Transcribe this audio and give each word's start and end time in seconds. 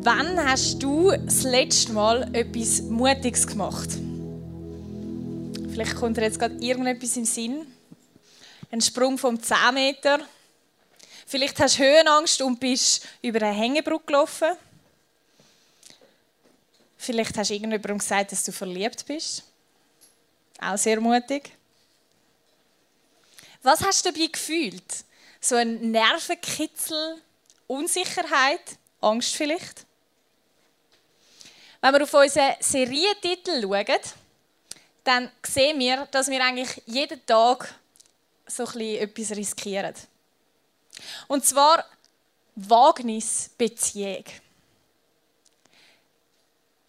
Wann 0.00 0.38
hast 0.48 0.80
du 0.80 1.10
das 1.10 1.42
letzte 1.42 1.92
Mal 1.92 2.32
etwas 2.32 2.82
Mutiges 2.82 3.44
gemacht? 3.46 3.88
Vielleicht 5.72 5.96
kommt 5.96 6.16
dir 6.16 6.22
jetzt 6.22 6.38
gerade 6.38 6.54
irgendetwas 6.64 7.16
im 7.16 7.24
Sinn. 7.24 7.66
Ein 8.70 8.80
Sprung 8.80 9.18
vom 9.18 9.42
10 9.42 9.74
Meter. 9.74 10.20
Vielleicht 11.26 11.58
hast 11.58 11.78
du 11.78 11.82
Höhenangst 11.82 12.40
und 12.42 12.60
bist 12.60 13.06
über 13.22 13.42
eine 13.42 13.52
Hängebrücke 13.52 14.06
gelaufen. 14.06 14.50
Vielleicht 16.96 17.36
hast 17.36 17.50
du 17.50 17.54
irgendjemandem 17.54 17.98
gesagt, 17.98 18.30
dass 18.30 18.44
du 18.44 18.52
verliebt 18.52 19.04
bist. 19.04 19.42
Auch 20.60 20.78
sehr 20.78 21.00
mutig. 21.00 21.50
Was 23.64 23.82
hast 23.82 24.06
du 24.06 24.12
dabei 24.12 24.28
gefühlt? 24.28 25.04
So 25.40 25.56
ein 25.56 25.90
Nervenkitzel, 25.90 27.20
Unsicherheit, 27.66 28.78
Angst 29.00 29.34
vielleicht? 29.34 29.87
Wenn 31.80 31.94
wir 31.94 32.02
auf 32.02 32.14
unseren 32.14 32.54
Serientitel 32.60 33.62
schauen, 33.62 34.00
dann 35.04 35.30
sehen 35.42 35.78
wir, 35.78 36.06
dass 36.10 36.28
wir 36.28 36.44
eigentlich 36.44 36.82
jeden 36.86 37.24
Tag 37.24 37.74
so 38.46 38.64
etwas 38.78 39.30
riskieren. 39.36 39.94
Und 41.28 41.44
zwar 41.44 41.84
Wagnisbeziehung. 42.56 44.24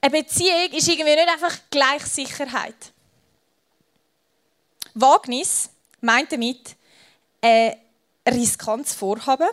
Eine 0.02 0.12
Beziehung 0.12 0.72
ist 0.72 0.88
irgendwie 0.88 1.16
nicht 1.16 1.30
einfach 1.30 1.58
gleich 1.70 2.04
Sicherheit. 2.06 2.92
Wagnis 4.94 5.70
meint 6.02 6.32
damit 6.32 6.76
ein 7.42 7.76
riskantes 8.28 8.96
Vorhaben, 8.96 9.50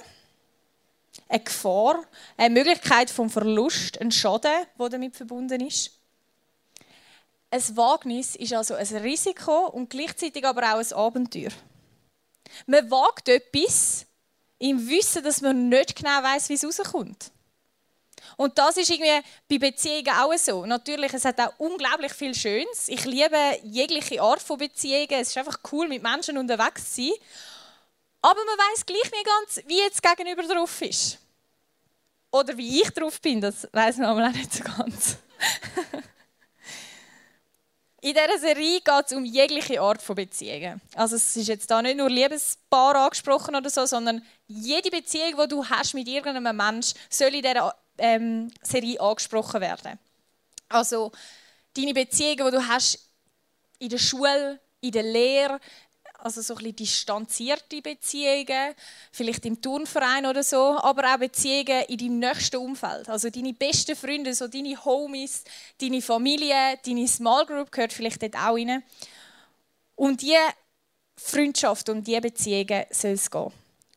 eine 1.28 1.40
Gefahr, 1.42 2.04
eine 2.36 2.54
Möglichkeit 2.54 3.10
vom 3.10 3.30
Verlust, 3.30 4.00
ein 4.00 4.12
Schaden, 4.12 4.66
der 4.78 4.88
damit 4.88 5.16
verbunden 5.16 5.66
ist. 5.66 5.92
Ein 7.50 7.76
Wagnis 7.76 8.36
ist 8.36 8.52
also 8.52 8.74
ein 8.74 8.86
Risiko 8.86 9.68
und 9.68 9.90
gleichzeitig 9.90 10.44
aber 10.44 10.74
auch 10.74 10.78
ein 10.78 10.92
Abenteuer. 10.92 11.52
Man 12.66 12.90
wagt 12.90 13.28
etwas 13.28 14.06
im 14.58 14.88
Wissen, 14.88 15.22
dass 15.22 15.40
man 15.40 15.68
nicht 15.68 15.96
genau 15.96 16.22
weiß, 16.22 16.48
wie 16.48 16.54
es 16.54 16.64
rauskommt. 16.64 17.30
Und 18.36 18.58
das 18.58 18.76
ist 18.76 18.90
irgendwie 18.90 19.22
bei 19.48 19.58
Beziehungen 19.58 20.10
auch 20.10 20.36
so. 20.36 20.66
Natürlich, 20.66 21.12
es 21.14 21.24
hat 21.24 21.40
auch 21.40 21.52
unglaublich 21.58 22.12
viel 22.12 22.34
Schönes. 22.34 22.88
Ich 22.88 23.04
liebe 23.04 23.38
jegliche 23.62 24.20
Art 24.20 24.42
von 24.42 24.58
Beziehungen. 24.58 25.20
Es 25.20 25.28
ist 25.28 25.38
einfach 25.38 25.60
cool, 25.72 25.88
mit 25.88 26.02
Menschen 26.02 26.36
unterwegs 26.36 26.94
zu 26.94 27.02
sein. 27.02 27.12
Aber 28.26 28.44
man 28.44 28.58
weiß 28.58 28.84
gleich 28.84 29.12
nicht 29.12 29.24
ganz, 29.24 29.60
wie 29.68 29.78
jetzt 29.78 30.02
gegenüber 30.02 30.42
drauf 30.42 30.82
ist. 30.82 31.18
Oder 32.32 32.56
wie 32.56 32.82
ich 32.82 32.90
drauf 32.90 33.20
bin, 33.20 33.40
das 33.40 33.68
weiß 33.70 33.98
man 33.98 34.06
auch 34.06 34.32
nicht 34.32 34.52
so 34.52 34.64
ganz. 34.64 35.18
In 38.00 38.14
dieser 38.14 38.38
Serie 38.40 38.80
geht 38.80 39.06
es 39.06 39.12
um 39.12 39.24
jegliche 39.24 39.80
Art 39.80 40.02
von 40.02 40.16
Beziehungen. 40.16 40.80
Also 40.96 41.14
es 41.14 41.36
ist 41.36 41.46
jetzt 41.46 41.70
da 41.70 41.80
nicht 41.80 41.98
nur 41.98 42.10
Liebespaar 42.10 42.96
angesprochen 42.96 43.54
oder 43.54 43.70
so, 43.70 43.86
sondern 43.86 44.20
jede 44.48 44.90
Beziehung, 44.90 45.40
die 45.40 45.48
du 45.48 45.64
hast 45.64 45.94
mit 45.94 46.08
irgendeinem 46.08 46.56
Menschen, 46.56 46.98
soll 47.08 47.32
in 47.32 47.42
dieser 47.42 47.76
ähm, 47.96 48.50
Serie 48.60 49.00
angesprochen 49.00 49.60
werden. 49.60 50.00
Also 50.68 51.12
deine 51.76 51.94
Beziehungen, 51.94 52.44
die 52.44 52.56
du 52.56 52.66
hast 52.66 53.08
in 53.78 53.88
der 53.88 53.98
Schule, 53.98 54.58
in 54.80 54.90
der 54.90 55.04
Lehre, 55.04 55.60
also 56.26 56.42
so 56.42 56.54
ein 56.54 56.58
bisschen 56.58 56.76
distanzierte 56.76 57.80
Beziehungen, 57.80 58.74
vielleicht 59.12 59.46
im 59.46 59.60
Turnverein 59.62 60.26
oder 60.26 60.42
so, 60.42 60.76
aber 60.78 61.14
auch 61.14 61.18
Beziehungen 61.18 61.84
in 61.88 61.98
deinem 61.98 62.18
nächsten 62.18 62.56
Umfeld. 62.56 63.08
Also 63.08 63.30
deine 63.30 63.54
besten 63.54 63.96
Freunde, 63.96 64.34
so 64.34 64.48
deine 64.48 64.84
Homies, 64.84 65.44
deine 65.80 66.02
Familie, 66.02 66.78
deine 66.84 67.06
Small 67.06 67.46
Group 67.46 67.70
gehört 67.70 67.92
vielleicht 67.92 68.22
dort 68.22 68.34
auch 68.34 68.56
rein. 68.56 68.82
Und 69.94 70.20
diese 70.20 70.38
Freundschaft 71.16 71.88
und 71.88 72.06
diese 72.06 72.20
Beziehungen 72.20 72.84
soll 72.90 73.12
es 73.12 73.30
gehen. 73.30 73.52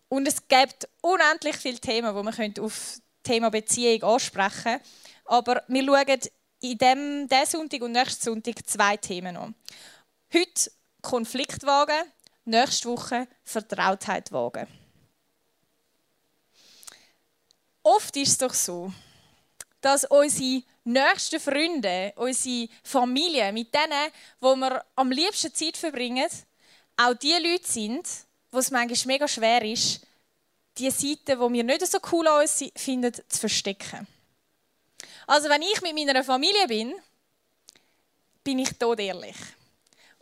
Und 0.08 0.28
es 0.28 0.48
gibt 0.48 0.88
unendlich 1.02 1.58
viele 1.58 1.80
Themen, 1.80 2.16
die 2.16 2.24
man 2.24 2.54
auf 2.66 2.94
das 2.96 3.02
Thema 3.24 3.50
Beziehung 3.50 4.04
ansprechen 4.04 4.64
könnte. 4.64 4.86
Aber 5.25 5.64
wir 5.68 5.84
schauen 5.84 6.20
in 6.62 6.78
diesem, 6.78 7.46
Sonntag 7.46 7.81
und 7.81 7.92
nächsten 7.92 8.24
Sonntag 8.24 8.68
zwei 8.68 8.98
Themen 8.98 9.36
an. 9.36 9.56
Heute 10.34 10.72
Konflikt 11.02 11.66
wagen, 11.66 12.12
nächste 12.50 12.90
Woche 12.90 13.28
Vertrautheit 13.44 14.32
wagen. 14.32 14.68
Oft 17.84 18.16
ist 18.18 18.30
es 18.30 18.38
doch 18.38 18.54
so, 18.54 18.92
dass 19.82 20.06
unsere 20.06 20.64
nächsten 20.84 21.40
Freunde, 21.40 22.14
unsere 22.16 22.68
Familie, 22.84 23.52
mit 23.54 23.74
denen, 23.74 24.12
wo 24.40 24.56
wir 24.56 24.84
am 24.96 25.12
liebsten 25.12 25.54
Zeit 25.54 25.78
verbringen, 25.78 26.28
auch 26.98 27.14
die 27.14 27.32
Leute 27.34 27.66
sind, 27.66 28.08
wo 28.52 28.60
es 28.60 28.72
manchmal 28.72 29.14
mega 29.14 29.28
schwer 29.28 29.64
ist, 29.64 30.02
die 30.78 30.92
Seiten, 30.92 31.40
die 31.40 31.54
wir 31.54 31.64
nicht 31.64 31.88
so 31.88 32.00
cool 32.12 32.28
an 32.28 32.42
uns 32.42 32.64
finden, 32.76 33.14
zu 33.14 33.40
verstecken. 33.40 34.08
Also 35.28 35.50
wenn 35.50 35.62
ich 35.62 35.81
mit 35.81 35.94
meiner 35.94 36.24
Familie 36.24 36.68
bin, 36.68 36.94
bin 38.44 38.60
ich 38.60 38.78
tot 38.78 39.00
ehrlich. 39.00 39.36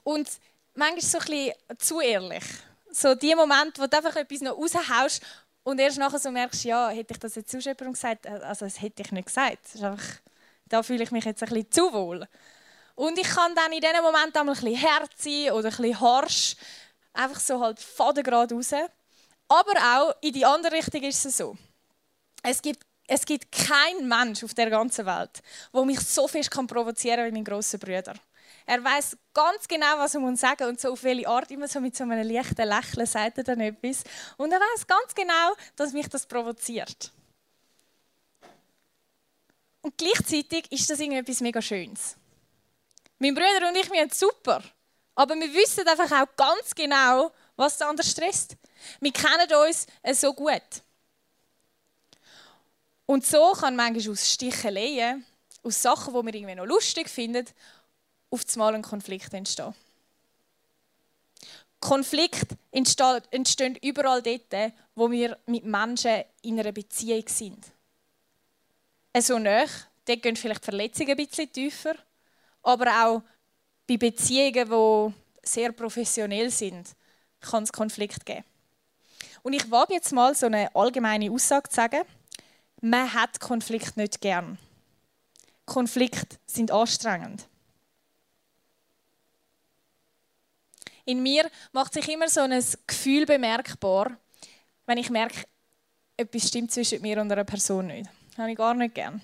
Und 0.03 0.29
manchmal 0.77 1.01
so 1.01 1.17
ein 1.17 1.25
bisschen 1.25 1.53
zu 1.79 1.99
ehrlich. 1.99 2.43
So 2.91 3.15
die 3.15 3.35
Momente, 3.35 3.81
wo 3.81 3.88
du 3.88 3.97
einfach 3.97 4.15
etwas 4.15 4.41
noch 4.41 4.57
raushaust 4.57 5.21
und 5.63 5.79
erst 5.79 5.97
nachher 5.97 6.19
so 6.19 6.31
merkst, 6.31 6.63
ja, 6.63 6.89
hätte 6.89 7.13
ich 7.13 7.19
das 7.19 7.35
jetzt 7.35 7.51
zu 7.51 7.57
jemandem 7.57 7.93
gesagt? 7.93 8.25
Also 8.27 8.65
das 8.65 8.81
hätte 8.81 9.01
ich 9.01 9.11
nicht 9.11 9.25
gesagt. 9.25 9.75
Einfach, 9.75 10.03
da 10.65 10.83
fühle 10.83 11.03
ich 11.03 11.11
mich 11.11 11.25
jetzt 11.25 11.43
ein 11.43 11.49
bisschen 11.49 11.71
zu 11.71 11.93
wohl. 11.93 12.27
Und 12.95 13.17
ich 13.19 13.27
kann 13.27 13.53
dann 13.53 13.71
in 13.73 13.81
diesen 13.81 14.01
Momenten 14.01 14.38
ein 14.38 14.47
bisschen 14.47 14.81
hart 14.81 15.11
sein 15.17 15.51
oder 15.51 15.69
ein 15.69 15.75
bisschen 15.75 15.99
harsch. 15.99 16.55
Einfach 17.13 17.39
so 17.39 17.59
halt 17.59 17.79
fadengrad 17.79 18.51
raus. 18.53 18.71
Aber 19.49 19.73
auch 19.73 20.15
in 20.21 20.33
die 20.33 20.45
andere 20.45 20.73
Richtung 20.73 21.03
ist 21.03 21.25
es 21.25 21.38
so. 21.38 21.57
Es 22.44 22.61
gibt, 22.61 22.83
es 23.07 23.25
gibt 23.25 23.51
keinen 23.51 24.07
Mensch 24.07 24.44
auf 24.44 24.53
der 24.53 24.69
ganzen 24.69 25.05
Welt, 25.05 25.41
der 25.73 25.85
mich 25.85 25.99
so 25.99 26.27
fest 26.27 26.49
provozieren 26.49 27.17
kann 27.17 27.27
wie 27.27 27.31
mein 27.31 27.44
grosser 27.44 27.77
Bruder. 27.77 28.13
Er 28.69 28.83
weiß 28.83 29.16
ganz 29.33 29.66
genau, 29.66 29.97
was 29.97 30.13
er 30.13 30.19
muss 30.19 30.41
sagen 30.41 30.67
und 30.67 30.79
so 30.79 30.91
auf 30.91 31.01
welche 31.03 31.25
Art, 31.25 31.50
immer 31.51 31.69
so 31.69 31.79
mit 31.79 31.95
so 31.95 32.03
einem 32.03 32.28
leichten 32.28 32.67
Lächeln 32.67 33.05
sagt 33.05 33.38
er 33.38 33.44
dann 33.45 33.61
etwas. 33.61 34.03
Und 34.35 34.51
er 34.51 34.59
weiß 34.59 34.85
ganz 34.85 35.16
genau, 35.16 35.55
dass 35.78 35.94
mich 35.94 36.09
das 36.09 36.25
provoziert. 36.25 37.13
Und 39.81 39.97
gleichzeitig 39.97 40.69
ist 40.69 40.89
das 40.89 41.00
irgendwie 41.00 41.19
etwas 41.19 41.39
mega 41.39 41.61
Schönes. 41.61 42.17
Mein 43.19 43.33
Bruder 43.33 43.69
und 43.69 43.77
ich, 43.77 43.89
wir 43.89 44.01
sind 44.01 44.13
super. 44.13 44.61
Aber 45.16 45.33
wir 45.35 45.53
wissen 45.53 45.88
einfach 45.88 46.11
auch 46.11 46.35
ganz 46.35 46.75
genau, 46.75 47.31
was 47.56 47.77
der 47.77 47.88
andere 47.88 48.06
stresst. 48.06 48.57
Wir 49.00 49.13
kennen 49.13 49.50
uns 49.66 49.88
so 50.19 50.33
gut. 50.33 50.83
Und 53.06 53.25
so 53.25 53.53
kann 53.53 53.77
manchmal 53.77 54.11
aus 54.11 54.29
Sticheleien, 54.29 55.25
aus 55.63 55.81
Sachen, 55.81 56.13
die 56.13 56.25
wir 56.25 56.35
irgendwie 56.35 56.56
noch 56.56 56.66
lustig 56.66 57.09
finden, 57.09 57.47
auf 58.29 58.43
einmal 58.53 58.75
ein 58.75 58.81
Konflikt 58.81 59.33
entstehen. 59.33 59.73
Konflikt 61.79 62.55
entstehen 62.71 63.77
überall 63.83 64.21
dort, 64.21 64.73
wo 64.95 65.11
wir 65.11 65.38
mit 65.45 65.63
Menschen 65.63 66.23
in 66.41 66.59
einer 66.59 66.71
Beziehung 66.71 67.27
sind. 67.27 67.65
So 69.19 69.39
nah, 69.39 69.65
dort 70.05 70.21
gehen 70.21 70.35
vielleicht 70.35 70.63
Verletzungen 70.63 71.11
ein 71.11 71.17
bisschen 71.17 71.51
tiefer, 71.51 71.95
aber 72.63 73.05
auch 73.05 73.21
bei 73.88 73.97
Beziehungen, 73.97 74.69
die 74.69 75.47
sehr 75.47 75.71
professionell 75.71 76.49
sind, 76.49 76.89
kann 77.39 77.63
es 77.63 77.71
Konflikt 77.71 78.25
geben. 78.25 78.44
Und 79.44 79.53
ich 79.53 79.69
wage 79.71 79.94
jetzt 79.94 80.11
mal 80.11 80.35
so 80.35 80.47
eine 80.47 80.75
allgemeine 80.75 81.31
Aussage 81.31 81.69
zu 81.69 81.75
sagen. 81.75 82.01
Man 82.81 83.13
hat 83.13 83.39
Konflikt 83.39 83.97
nicht 83.97 84.19
gern. 84.19 84.57
Konflikte 85.65 86.38
sind 86.45 86.71
anstrengend. 86.71 87.47
In 91.07 91.24
mir 91.24 91.50
macht 91.71 91.94
sich 91.94 92.07
immer 92.09 92.27
so 92.27 92.42
ein 92.42 92.63
Gefühl 92.86 93.25
bemerkbar, 93.25 94.18
wenn 94.86 94.98
ich 94.98 95.09
merke, 95.09 95.45
etwas 96.18 96.48
stimmt 96.50 96.71
zwischen 96.71 97.01
mir 97.01 97.21
und 97.21 97.31
einer 97.31 97.45
Person 97.45 97.88
nicht. 97.88 98.09
Das 98.30 98.39
habe 98.39 98.51
ich 98.51 98.57
gar 98.57 98.74
nicht 98.74 98.94
gern. 98.94 99.21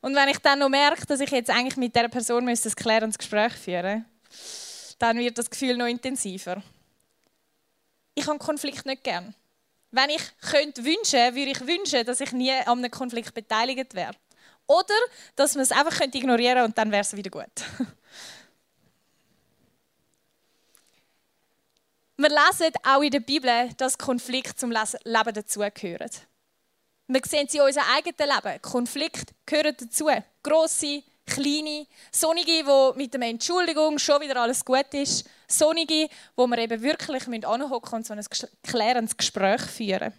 Und 0.00 0.14
wenn 0.14 0.28
ich 0.28 0.38
dann 0.38 0.58
noch 0.58 0.68
merke, 0.68 1.06
dass 1.06 1.20
ich 1.20 1.30
jetzt 1.30 1.50
eigentlich 1.50 1.76
mit 1.76 1.94
dieser 1.94 2.08
Person 2.08 2.48
ein 2.48 2.56
klärendes 2.56 3.18
Gespräch 3.18 3.52
führen 3.52 4.04
müsste, 4.28 4.96
dann 4.98 5.18
wird 5.18 5.38
das 5.38 5.48
Gefühl 5.48 5.76
noch 5.76 5.86
intensiver. 5.86 6.62
Ich 8.14 8.26
habe 8.26 8.38
Konflikt 8.38 8.84
nicht 8.84 9.04
gern. 9.04 9.34
Wenn 9.92 10.10
ich 10.10 10.22
könnte 10.40 10.84
wünschen, 10.84 11.34
würde 11.34 11.50
ich 11.50 11.60
wünschen, 11.60 12.04
dass 12.04 12.20
ich 12.20 12.32
nie 12.32 12.52
an 12.52 12.78
einem 12.78 12.90
Konflikt 12.90 13.32
beteiligt 13.32 13.94
wäre. 13.94 14.14
Oder 14.66 14.94
dass 15.36 15.54
man 15.54 15.62
es 15.62 15.70
einfach 15.70 16.00
ignorieren 16.00 16.54
könnte 16.54 16.64
und 16.64 16.78
dann 16.78 16.90
wäre 16.90 17.02
es 17.02 17.14
wieder 17.14 17.30
gut. 17.30 17.44
Wir 22.18 22.30
lesen 22.30 22.72
auch 22.82 23.02
in 23.02 23.10
der 23.10 23.20
Bibel, 23.20 23.70
dass 23.76 23.98
Konflikte 23.98 24.56
zum 24.56 24.70
Leben 24.70 25.34
dazugehören. 25.34 26.10
Wir 27.08 27.20
sehen 27.24 27.46
sie 27.46 27.58
in 27.58 27.64
unserem 27.64 27.86
eigenen 27.94 28.34
Leben. 28.34 28.62
Konflikt 28.62 29.34
gehören 29.44 29.76
dazu. 29.78 30.08
Grosse, 30.42 31.02
kleine, 31.26 31.86
sonnige, 32.10 32.66
wo 32.66 32.94
mit 32.96 33.12
der 33.12 33.20
Entschuldigung 33.20 33.98
schon 33.98 34.22
wieder 34.22 34.40
alles 34.40 34.64
gut 34.64 34.92
ist. 34.92 35.28
Sonnige, 35.46 36.08
wo 36.34 36.46
wir 36.46 36.56
eben 36.56 36.80
wirklich 36.82 37.28
anhocken 37.44 37.96
und 37.96 38.06
so 38.06 38.14
ein 38.14 38.24
klärendes 38.62 39.16
Gespräch 39.16 39.60
führen. 39.60 40.14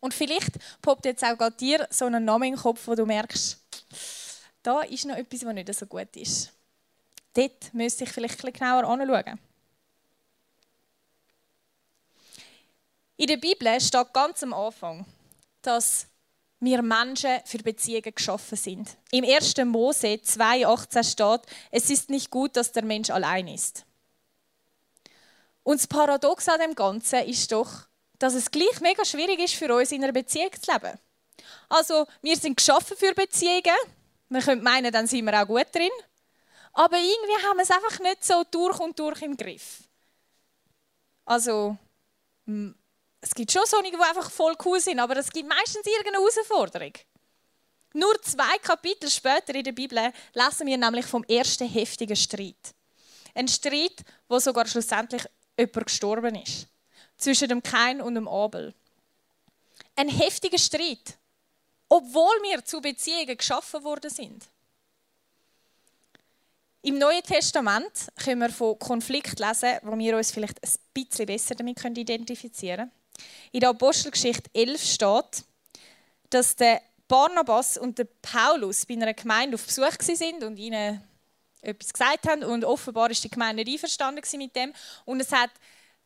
Und 0.00 0.12
vielleicht 0.12 0.52
poppt 0.82 1.04
jetzt 1.04 1.22
auch 1.24 1.38
gerade 1.38 1.56
dir 1.56 1.86
so 1.90 2.06
ein 2.06 2.24
Name 2.24 2.48
in 2.48 2.54
den 2.54 2.60
Kopf, 2.60 2.86
wo 2.86 2.96
du 2.96 3.06
merkst, 3.06 3.58
da 4.62 4.80
ist 4.80 5.06
noch 5.06 5.16
etwas, 5.16 5.44
was 5.46 5.54
nicht 5.54 5.74
so 5.74 5.86
gut 5.86 6.14
ist. 6.16 6.50
Dort 7.32 7.72
müsste 7.72 8.04
ich 8.04 8.10
vielleicht 8.10 8.44
ein 8.44 8.52
genauer 8.52 8.84
anschauen. 8.84 9.38
In 13.20 13.26
der 13.26 13.36
Bibel 13.36 13.78
steht 13.82 14.14
ganz 14.14 14.42
am 14.42 14.54
Anfang, 14.54 15.04
dass 15.60 16.06
wir 16.58 16.80
Menschen 16.80 17.40
für 17.44 17.58
Beziehungen 17.58 18.14
geschaffen 18.14 18.56
sind. 18.56 18.96
Im 19.10 19.26
1. 19.26 19.58
Mose 19.66 20.06
2,18 20.06 21.04
steht, 21.04 21.42
es 21.70 21.90
ist 21.90 22.08
nicht 22.08 22.30
gut, 22.30 22.56
dass 22.56 22.72
der 22.72 22.82
Mensch 22.82 23.10
allein 23.10 23.46
ist. 23.48 23.84
Und 25.64 25.80
das 25.80 25.86
Paradox 25.86 26.48
an 26.48 26.60
dem 26.60 26.74
Ganzen 26.74 27.24
ist 27.24 27.52
doch, 27.52 27.70
dass 28.18 28.32
es 28.32 28.50
gleich 28.50 28.80
mega 28.80 29.04
schwierig 29.04 29.38
ist 29.38 29.54
für 29.54 29.74
uns, 29.74 29.92
in 29.92 30.02
einer 30.02 30.14
Beziehung 30.14 30.52
zu 30.58 30.72
leben. 30.72 30.98
Also, 31.68 32.06
wir 32.22 32.38
sind 32.38 32.56
geschaffen 32.56 32.96
für 32.96 33.12
Beziehungen. 33.12 33.76
Man 34.30 34.40
könnte 34.40 34.64
meinen, 34.64 34.92
dann 34.94 35.06
sind 35.06 35.26
wir 35.26 35.42
auch 35.42 35.46
gut 35.46 35.66
drin. 35.74 35.90
Aber 36.72 36.96
irgendwie 36.96 37.46
haben 37.46 37.58
wir 37.58 37.64
es 37.64 37.70
einfach 37.70 38.00
nicht 38.00 38.24
so 38.24 38.44
durch 38.50 38.80
und 38.80 38.98
durch 38.98 39.20
im 39.20 39.36
Griff. 39.36 39.82
Also, 41.26 41.76
es 43.20 43.34
gibt 43.34 43.52
schon 43.52 43.66
solche, 43.66 43.90
die 43.90 43.96
einfach 43.96 44.30
voll 44.30 44.56
cool 44.64 44.80
sind, 44.80 44.98
aber 44.98 45.16
es 45.16 45.30
gibt 45.30 45.48
meistens 45.48 45.86
irgendeine 45.86 46.18
Herausforderung. 46.18 46.92
Nur 47.92 48.20
zwei 48.22 48.56
Kapitel 48.58 49.10
später 49.10 49.54
in 49.54 49.64
der 49.64 49.72
Bibel 49.72 50.12
lesen 50.32 50.66
wir 50.66 50.78
nämlich 50.78 51.06
vom 51.06 51.24
ersten 51.24 51.68
heftigen 51.68 52.16
Streit. 52.16 52.74
Ein 53.34 53.48
Streit, 53.48 54.04
wo 54.28 54.38
sogar 54.38 54.66
schlussendlich 54.66 55.24
jemand 55.58 55.86
gestorben 55.86 56.36
ist. 56.36 56.66
Zwischen 57.16 57.48
dem 57.48 57.62
Kain 57.62 58.00
und 58.00 58.14
dem 58.14 58.28
Abel. 58.28 58.74
Ein 59.96 60.08
heftiger 60.08 60.58
Streit, 60.58 61.18
obwohl 61.88 62.42
wir 62.42 62.64
zu 62.64 62.80
Beziehungen 62.80 63.36
geschaffen 63.36 63.84
worden 63.84 64.10
sind. 64.10 64.46
Im 66.82 66.96
Neuen 66.96 67.22
Testament 67.22 68.08
können 68.16 68.40
wir 68.40 68.50
von 68.50 68.78
Konflikt 68.78 69.38
lesen, 69.38 69.78
wo 69.82 69.98
wir 69.98 70.16
uns 70.16 70.30
vielleicht 70.30 70.64
ein 70.64 70.70
bisschen 70.94 71.26
besser 71.26 71.54
damit 71.54 71.84
identifizieren 71.84 72.88
können. 72.88 72.99
In 73.52 73.60
der 73.60 73.70
Apostelgeschichte 73.70 74.50
11 74.54 74.84
steht, 74.84 75.44
dass 76.30 76.56
der 76.56 76.80
Barnabas 77.08 77.76
und 77.76 77.98
der 77.98 78.06
Paulus 78.22 78.86
bei 78.86 78.94
einer 78.94 79.14
Gemeinde 79.14 79.56
auf 79.56 79.66
Besuch 79.66 80.00
sind 80.00 80.44
und 80.44 80.56
ihnen 80.58 81.02
etwas 81.60 81.92
gesagt 81.92 82.28
haben 82.28 82.44
und 82.44 82.64
offenbar 82.64 83.10
ist 83.10 83.24
die 83.24 83.30
Gemeinde 83.30 83.64
nicht 83.64 83.74
einverstanden 83.74 84.22
mit 84.38 84.54
dem 84.56 84.72
und 85.04 85.20
es 85.20 85.32
hat 85.32 85.50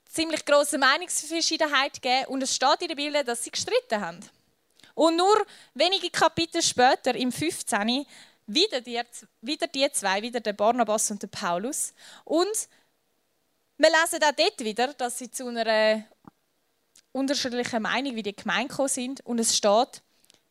ziemlich 0.08 0.44
große 0.44 0.78
Meinungsverschiedenheit 0.78 2.00
gegeben 2.00 2.26
und 2.28 2.42
es 2.42 2.54
steht 2.54 2.80
in 2.80 2.88
der 2.88 2.94
Bibel, 2.94 3.22
dass 3.24 3.44
sie 3.44 3.50
gestritten 3.50 4.00
haben. 4.00 4.20
Und 4.94 5.16
nur 5.16 5.44
wenige 5.74 6.08
Kapitel 6.10 6.62
später, 6.62 7.14
im 7.14 7.32
15., 7.32 8.06
wieder 8.46 8.80
die, 8.80 9.00
wieder 9.40 9.66
die 9.66 9.90
zwei, 9.92 10.22
wieder 10.22 10.40
der 10.40 10.52
Barnabas 10.52 11.10
und 11.10 11.22
der 11.22 11.28
Paulus. 11.28 11.94
Und 12.24 12.68
wir 13.78 13.90
lesen 13.90 14.22
auch 14.22 14.32
dort 14.36 14.60
wieder, 14.60 14.92
dass 14.94 15.18
sie 15.18 15.30
zu 15.30 15.48
einer 15.48 16.04
unterschiedlichen 17.14 17.82
Meinung 17.82 18.16
wie 18.16 18.22
die 18.22 18.36
Gemeinde 18.36 18.68
gekommen 18.68 18.88
sind. 18.88 19.24
Und 19.24 19.38
es 19.38 19.56
steht, 19.56 20.02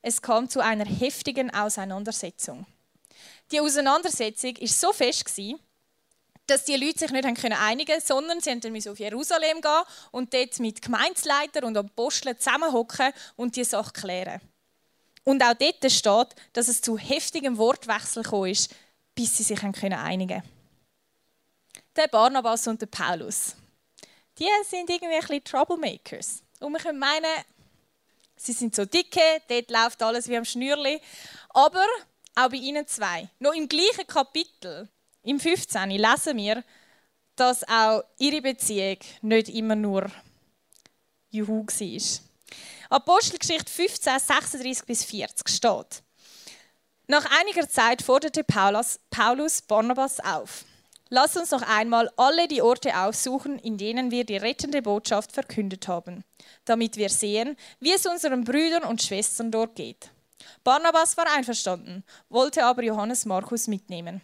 es 0.02 0.22
kam 0.22 0.50
zu 0.50 0.60
einer 0.60 0.86
heftigen 0.86 1.54
Auseinandersetzung. 1.54 2.66
Die 3.52 3.60
Auseinandersetzung 3.60 4.56
war 4.60 4.68
so 4.68 4.94
fest, 4.94 5.26
dass 6.48 6.66
die 6.66 6.76
Leute 6.76 7.00
sich 7.00 7.12
nicht 7.12 7.26
einigen 7.26 7.86
konnten, 7.86 8.02
sondern 8.06 8.42
sie 8.42 8.72
mussten 8.72 8.90
auf 8.90 9.00
Jerusalem 9.00 9.62
gehen 9.62 9.84
und 10.12 10.34
dort 10.34 10.60
mit 10.60 10.82
Gemeinsleiter 10.82 11.66
und 11.66 11.78
Aposteln 11.78 12.38
zusammenhocken 12.38 13.14
und 13.36 13.56
die 13.56 13.64
Sache 13.64 13.94
klären. 13.94 14.42
Und 15.24 15.42
auch 15.42 15.54
dort 15.54 15.92
steht, 15.92 16.36
dass 16.52 16.68
es 16.68 16.82
zu 16.82 16.98
heftigem 16.98 17.58
Wortwechsel 17.58 18.24
kam, 18.24 18.44
bis 19.16 19.38
sie 19.38 19.44
sich 19.44 19.64
einigen 19.64 20.42
konnten. 20.42 20.50
Der 21.96 22.08
Barnabas 22.08 22.68
und 22.68 22.82
der 22.82 22.88
Paulus, 22.88 23.56
die 24.38 24.50
sind 24.66 24.90
irgendwie 24.90 25.16
ein 25.16 25.22
bisschen 25.22 25.44
Troublemakers. 25.44 26.43
Und 26.64 26.74
wir 26.74 26.80
können 26.80 27.00
meinen, 27.00 27.44
sie 28.36 28.54
sind 28.54 28.76
so 28.76 28.86
dicke, 28.86 29.42
dort 29.48 29.70
läuft 29.70 30.02
alles 30.02 30.28
wie 30.28 30.38
am 30.38 30.46
Schnürli. 30.46 31.02
Aber 31.50 31.86
auch 32.36 32.50
bei 32.50 32.58
ihnen 32.58 32.88
zwei. 32.88 33.30
Noch 33.40 33.54
im 33.54 33.68
gleichen 33.68 34.08
Kapitel, 34.08 34.88
im 35.24 35.40
15. 35.40 35.90
lesen 35.92 36.38
wir, 36.38 36.64
dass 37.36 37.68
auch 37.68 38.04
ihre 38.18 38.42
Beziehung 38.42 38.98
nicht 39.22 39.50
immer 39.50 39.76
nur 39.76 40.10
Juhu 41.32 41.66
war. 41.66 42.20
Apostelgeschichte 42.90 43.72
15, 43.72 44.20
36 44.20 44.86
bis 44.86 45.04
40 45.04 45.50
steht. 45.50 46.04
Nach 47.08 47.26
einiger 47.40 47.68
Zeit 47.68 48.02
forderte 48.02 48.44
Paulus, 48.44 49.00
Paulus 49.10 49.62
Barnabas 49.62 50.20
auf. 50.20 50.64
Lass 51.16 51.38
uns 51.38 51.52
noch 51.52 51.62
einmal 51.62 52.10
alle 52.18 52.48
die 52.48 52.64
Orte 52.64 52.98
aufsuchen, 52.98 53.60
in 53.60 53.78
denen 53.78 54.10
wir 54.10 54.24
die 54.24 54.38
rettende 54.38 54.82
Botschaft 54.82 55.32
verkündet 55.32 55.88
haben, 55.88 56.24
damit 56.66 56.98
wir 56.98 57.10
sehen, 57.10 57.56
wie 57.80 57.94
es 57.94 58.08
unseren 58.08 58.44
Brüdern 58.44 58.84
und 58.84 59.04
Schwestern 59.04 59.52
dort 59.52 59.76
geht. 59.76 60.10
Barnabas 60.64 61.16
war 61.16 61.32
einverstanden, 61.32 62.04
wollte 62.30 62.66
aber 62.66 62.82
Johannes 62.82 63.28
Markus 63.28 63.68
mitnehmen. 63.68 64.24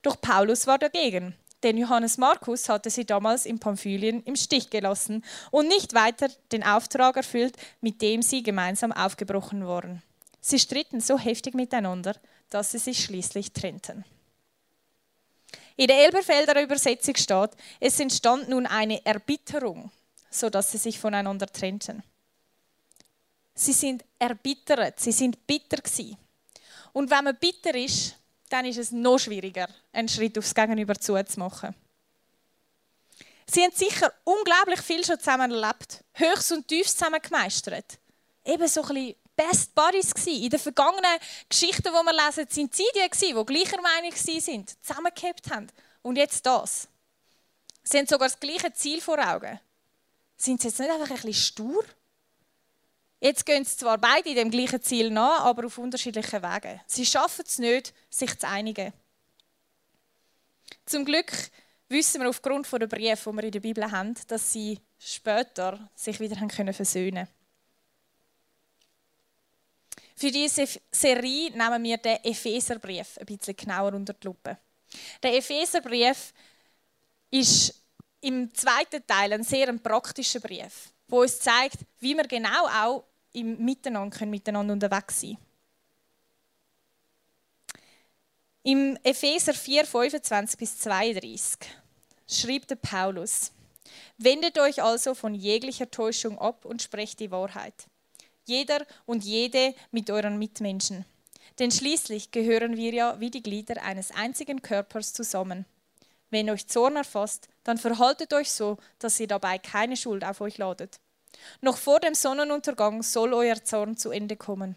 Doch 0.00 0.18
Paulus 0.18 0.66
war 0.66 0.78
dagegen, 0.78 1.34
denn 1.62 1.76
Johannes 1.76 2.16
Markus 2.16 2.70
hatte 2.70 2.88
sie 2.88 3.04
damals 3.04 3.44
in 3.44 3.58
Pamphylien 3.58 4.22
im 4.22 4.34
Stich 4.34 4.70
gelassen 4.70 5.22
und 5.50 5.68
nicht 5.68 5.92
weiter 5.92 6.30
den 6.52 6.62
Auftrag 6.62 7.18
erfüllt, 7.18 7.54
mit 7.82 8.00
dem 8.00 8.22
sie 8.22 8.42
gemeinsam 8.42 8.92
aufgebrochen 8.92 9.66
waren. 9.66 10.02
Sie 10.40 10.58
stritten 10.58 11.02
so 11.02 11.18
heftig 11.18 11.52
miteinander, 11.52 12.16
dass 12.48 12.72
sie 12.72 12.78
sich 12.78 13.04
schließlich 13.04 13.52
trennten. 13.52 14.06
In 15.80 15.86
der 15.86 16.04
Elberfelder 16.04 16.62
Übersetzung 16.62 17.16
steht, 17.16 17.52
es 17.80 17.98
entstand 18.00 18.50
nun 18.50 18.66
eine 18.66 19.02
Erbitterung, 19.06 19.90
sodass 20.28 20.70
sie 20.70 20.76
sich 20.76 21.00
voneinander 21.00 21.46
trennten. 21.46 22.02
Sie 23.54 23.72
sind 23.72 24.04
erbittert, 24.18 25.00
sie 25.00 25.12
sind 25.12 25.46
bitter 25.46 25.78
gewesen. 25.78 26.18
Und 26.92 27.10
wenn 27.10 27.24
man 27.24 27.38
bitter 27.38 27.74
ist, 27.74 28.14
dann 28.50 28.66
ist 28.66 28.76
es 28.76 28.92
noch 28.92 29.20
schwieriger, 29.20 29.70
einen 29.94 30.10
Schritt 30.10 30.36
aufs 30.36 30.54
Gegenüber 30.54 30.96
zuzumachen. 30.96 31.74
Sie 33.46 33.62
haben 33.62 33.72
sicher 33.74 34.12
unglaublich 34.24 34.82
viel 34.82 35.02
schon 35.02 35.18
zusammen 35.18 35.50
erlebt, 35.50 36.04
Höchst 36.12 36.52
und 36.52 36.68
Tiefs 36.68 36.94
zusammen 36.94 37.22
gemeistert. 37.22 37.98
Eben 38.44 38.68
so 38.68 38.82
ein 38.82 38.88
bisschen 38.88 39.14
Best 39.40 39.74
Buddies 39.74 40.12
gewesen. 40.12 40.42
In 40.42 40.50
den 40.50 40.60
vergangenen 40.60 41.18
Geschichten, 41.48 41.84
die 41.84 41.88
wir 41.88 42.26
lesen, 42.26 42.46
sind 42.50 42.74
sie 42.74 42.84
die 42.94 43.08
gewesen, 43.08 43.38
die 43.38 43.46
gleicher 43.46 43.80
Meinung 43.80 44.12
sind, 44.14 44.76
zusammengehabt 44.84 45.50
haben. 45.50 45.66
Und 46.02 46.16
jetzt 46.16 46.44
das. 46.44 46.88
Sie 47.82 47.96
haben 47.96 48.06
sogar 48.06 48.28
das 48.28 48.38
gleiche 48.38 48.70
Ziel 48.74 49.00
vor 49.00 49.18
Augen. 49.18 49.58
Sind 50.36 50.60
sie 50.60 50.68
jetzt 50.68 50.78
nicht 50.78 50.90
einfach 50.90 51.08
ein 51.08 51.16
bisschen 51.16 51.32
stur? 51.32 51.84
Jetzt 53.18 53.46
gehen 53.46 53.64
sie 53.64 53.78
zwar 53.78 53.96
beide 53.96 54.34
dem 54.34 54.50
gleichen 54.50 54.82
Ziel 54.82 55.10
nach, 55.10 55.40
aber 55.40 55.66
auf 55.66 55.78
unterschiedlichen 55.78 56.42
Wegen. 56.42 56.80
Sie 56.86 57.06
schaffen 57.06 57.44
es 57.46 57.58
nicht, 57.58 57.94
sich 58.10 58.38
zu 58.38 58.46
einigen. 58.46 58.92
Zum 60.84 61.06
Glück 61.06 61.32
wissen 61.88 62.20
wir 62.20 62.28
aufgrund 62.28 62.70
der 62.70 62.86
Briefe, 62.86 63.30
die 63.30 63.36
wir 63.36 63.44
in 63.44 63.52
der 63.52 63.60
Bibel 63.60 63.90
haben, 63.90 64.14
dass 64.28 64.52
sie 64.52 64.80
später 64.98 65.88
sich 65.94 66.20
wieder 66.20 66.36
können 66.46 66.74
versöhnen 66.74 67.26
Für 70.20 70.30
diese 70.30 70.66
Serie 70.92 71.50
nehmen 71.50 71.82
wir 71.82 71.96
den 71.96 72.22
Epheserbrief 72.22 73.16
ein 73.16 73.24
bisschen 73.24 73.56
genauer 73.56 73.94
unter 73.94 74.12
die 74.12 74.26
Lupe. 74.26 74.58
Der 75.22 75.34
Epheserbrief 75.34 76.34
ist 77.30 77.82
im 78.20 78.52
zweiten 78.52 79.06
Teil 79.06 79.32
ein 79.32 79.44
sehr 79.44 79.72
praktischer 79.78 80.40
Brief, 80.40 80.92
wo 81.08 81.22
uns 81.22 81.38
zeigt, 81.38 81.78
wie 82.00 82.14
wir 82.14 82.24
genau 82.24 82.66
auch 82.66 83.04
im 83.32 83.64
Miteinander, 83.64 84.14
können 84.14 84.30
miteinander 84.30 84.74
unterwegs 84.74 85.22
sein 85.22 85.38
Im 88.62 88.98
Epheser 89.02 89.54
4, 89.54 89.86
25 89.86 90.58
bis 90.58 90.78
32 90.80 91.60
schrieb 92.28 92.68
der 92.68 92.76
Paulus, 92.76 93.52
Wendet 94.18 94.58
euch 94.58 94.82
also 94.82 95.14
von 95.14 95.34
jeglicher 95.34 95.90
Täuschung 95.90 96.38
ab 96.38 96.66
und 96.66 96.82
sprecht 96.82 97.20
die 97.20 97.30
Wahrheit. 97.30 97.89
Jeder 98.46 98.86
und 99.06 99.24
jede 99.24 99.74
mit 99.90 100.10
euren 100.10 100.38
Mitmenschen. 100.38 101.04
Denn 101.58 101.70
schließlich 101.70 102.30
gehören 102.30 102.76
wir 102.76 102.92
ja 102.92 103.20
wie 103.20 103.30
die 103.30 103.42
Glieder 103.42 103.82
eines 103.82 104.10
einzigen 104.12 104.62
Körpers 104.62 105.12
zusammen. 105.12 105.66
Wenn 106.30 106.48
euch 106.48 106.68
Zorn 106.68 106.96
erfasst, 106.96 107.48
dann 107.64 107.76
verhaltet 107.76 108.32
euch 108.32 108.50
so, 108.50 108.78
dass 108.98 109.18
ihr 109.20 109.26
dabei 109.26 109.58
keine 109.58 109.96
Schuld 109.96 110.24
auf 110.24 110.40
euch 110.40 110.58
ladet. 110.58 111.00
Noch 111.60 111.76
vor 111.76 112.00
dem 112.00 112.14
Sonnenuntergang 112.14 113.02
soll 113.02 113.34
euer 113.34 113.62
Zorn 113.64 113.96
zu 113.96 114.10
Ende 114.10 114.36
kommen. 114.36 114.76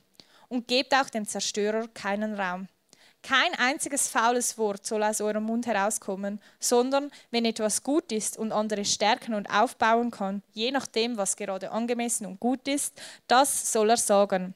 Und 0.50 0.68
gebt 0.68 0.94
auch 0.94 1.10
dem 1.10 1.28
Zerstörer 1.28 1.88
keinen 1.88 2.36
Raum. 2.36 2.68
Kein 3.24 3.56
einziges 3.58 4.10
faules 4.10 4.58
Wort 4.58 4.86
soll 4.86 5.02
aus 5.02 5.22
eurem 5.22 5.46
Mund 5.46 5.66
herauskommen, 5.66 6.42
sondern 6.60 7.10
wenn 7.32 7.46
etwas 7.46 7.82
gut 7.82 8.12
ist 8.12 8.38
und 8.38 8.52
andere 8.52 8.84
stärken 8.84 9.34
und 9.34 9.50
aufbauen 9.50 10.12
kann, 10.12 10.44
je 10.52 10.72
nachdem, 10.72 11.16
was 11.16 11.38
gerade 11.38 11.72
angemessen 11.72 12.26
und 12.26 12.42
gut 12.42 12.68
ist, 12.68 13.02
das 13.28 13.72
soll 13.72 13.92
er 13.92 13.98
sagen, 13.98 14.54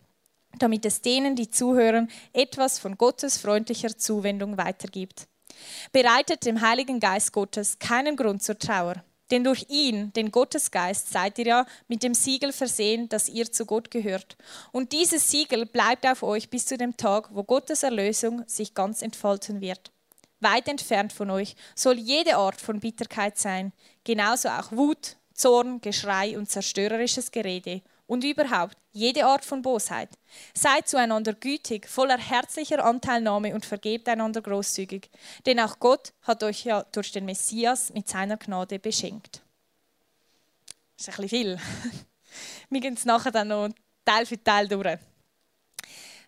damit 0.59 0.86
es 0.86 1.01
denen, 1.01 1.38
die 1.38 1.50
zuhören, 1.50 2.12
etwas 2.33 2.77
von 2.77 2.97
Gottes 2.97 3.38
freundlicher 3.38 3.97
Zuwendung 3.97 4.57
weitergibt. 4.57 5.27
Bereitet 5.93 6.45
dem 6.45 6.59
Heiligen 6.59 7.00
Geist 7.00 7.31
Gottes 7.31 7.79
keinen 7.79 8.17
Grund 8.17 8.43
zur 8.43 8.59
Trauer. 8.59 9.01
Denn 9.31 9.43
durch 9.43 9.65
ihn, 9.69 10.13
den 10.13 10.31
Gottesgeist, 10.31 11.12
seid 11.12 11.38
ihr 11.39 11.46
ja 11.46 11.65
mit 11.88 12.03
dem 12.03 12.13
Siegel 12.13 12.53
versehen, 12.53 13.10
dass 13.10 13.27
ihr 13.29 13.51
zu 13.51 13.65
Gott 13.65 13.91
gehört. 13.91 14.38
Und 14.72 14.93
dieses 14.93 15.29
Siegel 15.29 15.65
bleibt 15.65 16.07
auf 16.07 16.24
euch 16.24 16.50
bis 16.50 16.65
zu 16.65 16.77
dem 16.77 16.96
Tag, 16.96 17.29
wo 17.34 17.43
Gottes 17.43 17.84
Erlösung 17.84 18.43
sich 18.48 18.74
ganz 18.74 19.01
entfalten 19.01 19.60
wird. 19.60 19.91
Weit 20.39 20.67
entfernt 20.67 21.13
von 21.13 21.29
euch 21.31 21.55
soll 21.75 21.98
jede 21.98 22.38
Art 22.38 22.62
von 22.62 22.79
Bitterkeit 22.79 23.38
sein, 23.38 23.74
genauso 24.03 24.50
auch 24.50 24.72
Wut, 24.72 25.17
Zorn, 25.34 25.81
Geschrei 25.81 26.38
und 26.38 26.50
zerstörerisches 26.50 27.31
Gerede 27.31 27.81
und 28.08 28.24
überhaupt 28.24 28.78
jede 28.92 29.26
Art 29.26 29.46
von 29.46 29.62
Bosheit. 29.62 30.10
Seid 30.54 30.88
zueinander 30.88 31.34
gütig, 31.34 31.88
voller 31.88 32.18
herzlicher 32.18 32.84
Anteilnahme 32.84 33.54
und 33.54 33.66
vergebt 33.66 34.10
einander 34.10 34.42
großzügig, 34.42 35.10
denn 35.46 35.60
auch 35.60 35.80
Gott 35.80 36.14
hat 36.24 36.44
euch 36.44 36.66
ja 36.66 36.84
durch 36.92 37.12
den 37.12 37.26
Messias 37.26 37.94
mit 37.94 38.08
seiner 38.08 38.38
Gnade 38.38 38.80
beschenkt. 38.80 39.42
Das 40.98 41.10
ist 41.10 41.20
ein 41.20 41.22
bisschen 41.22 41.30
viel. 41.30 41.60
Wir 42.70 42.82
gehen 42.82 42.96
es 42.96 43.06
nachher 43.06 43.32
dann 43.32 43.50
noch 43.50 43.70
Teil 44.04 44.26
für 44.26 44.42
Teil 44.44 44.68
durch. 44.68 44.98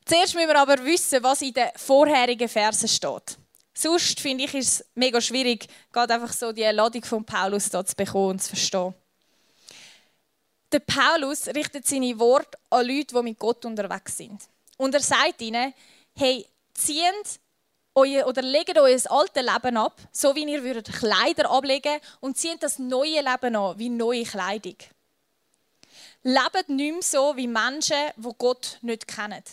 Zuerst 0.06 0.34
müssen 0.34 0.48
wir 0.48 0.60
aber 0.60 0.84
wissen, 0.86 1.22
was 1.22 1.42
in 1.42 1.54
den 1.54 1.70
vorherigen 1.76 2.50
Versen 2.50 2.88
steht. 2.88 3.38
Sonst 3.74 4.20
finde 4.20 4.46
ich 4.46 4.56
es 4.56 4.84
mega 4.96 5.22
schwierig, 5.22 5.68
gerade 5.92 6.16
einfach 6.16 6.34
so 6.34 6.52
die 6.52 6.64
Ladung 6.64 7.04
von 7.04 7.24
Paulus 7.24 7.70
da 7.70 7.86
zu 7.86 7.96
bekommen 7.96 8.32
und 8.32 8.42
zu 8.42 8.50
verstehen. 8.50 8.94
Der 10.72 10.80
Paulus 10.80 11.48
richtet 11.48 11.88
seine 11.88 12.18
Worte 12.20 12.58
an 12.70 12.86
Leute, 12.86 13.16
die 13.16 13.24
mit 13.24 13.40
Gott 13.40 13.66
unterwegs 13.66 14.18
sind. 14.18 14.42
Und 14.78 14.94
er 14.94 15.02
sagt 15.02 15.42
ihnen, 15.42 15.74
hey, 16.16 16.46
zieht 16.74 17.40
euer, 17.96 18.28
oder 18.28 18.42
legt 18.42 18.78
euer 18.78 19.12
altes 19.12 19.44
Leben 19.44 19.78
ab, 19.78 20.00
so 20.12 20.36
wie 20.36 20.46
ihr 20.46 20.64
würdet 20.64 20.92
Kleider 20.92 21.50
ablegen 21.50 22.00
und 22.20 22.38
zieht 22.38 22.62
das 22.62 22.80
neue 22.80 23.22
Leben 23.22 23.56
an, 23.56 23.78
wie 23.78 23.90
neue 23.90 24.24
Kleidung. 24.24 24.78
Lebt 26.24 26.70
nicht 26.70 26.94
mehr 26.94 27.02
so 27.02 27.36
wie 27.36 27.48
Menschen, 27.48 28.12
die 28.16 28.30
Gott 28.38 28.78
nicht 28.82 29.08
kennen. 29.08 29.44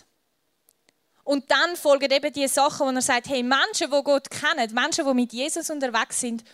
Und 1.24 1.50
dann 1.50 1.74
folgen 1.74 2.10
eben 2.10 2.32
die 2.32 2.46
Sachen, 2.46 2.86
wo 2.86 2.90
er 2.90 3.02
sagt, 3.02 3.28
hey, 3.28 3.42
Menschen, 3.42 3.90
die 3.90 4.02
Gott 4.04 4.30
kennen, 4.30 4.72
Menschen, 4.72 5.04
die 5.06 5.14
mit 5.14 5.32
Jesus 5.32 5.70
unterwegs 5.70 6.20
sind, 6.20 6.44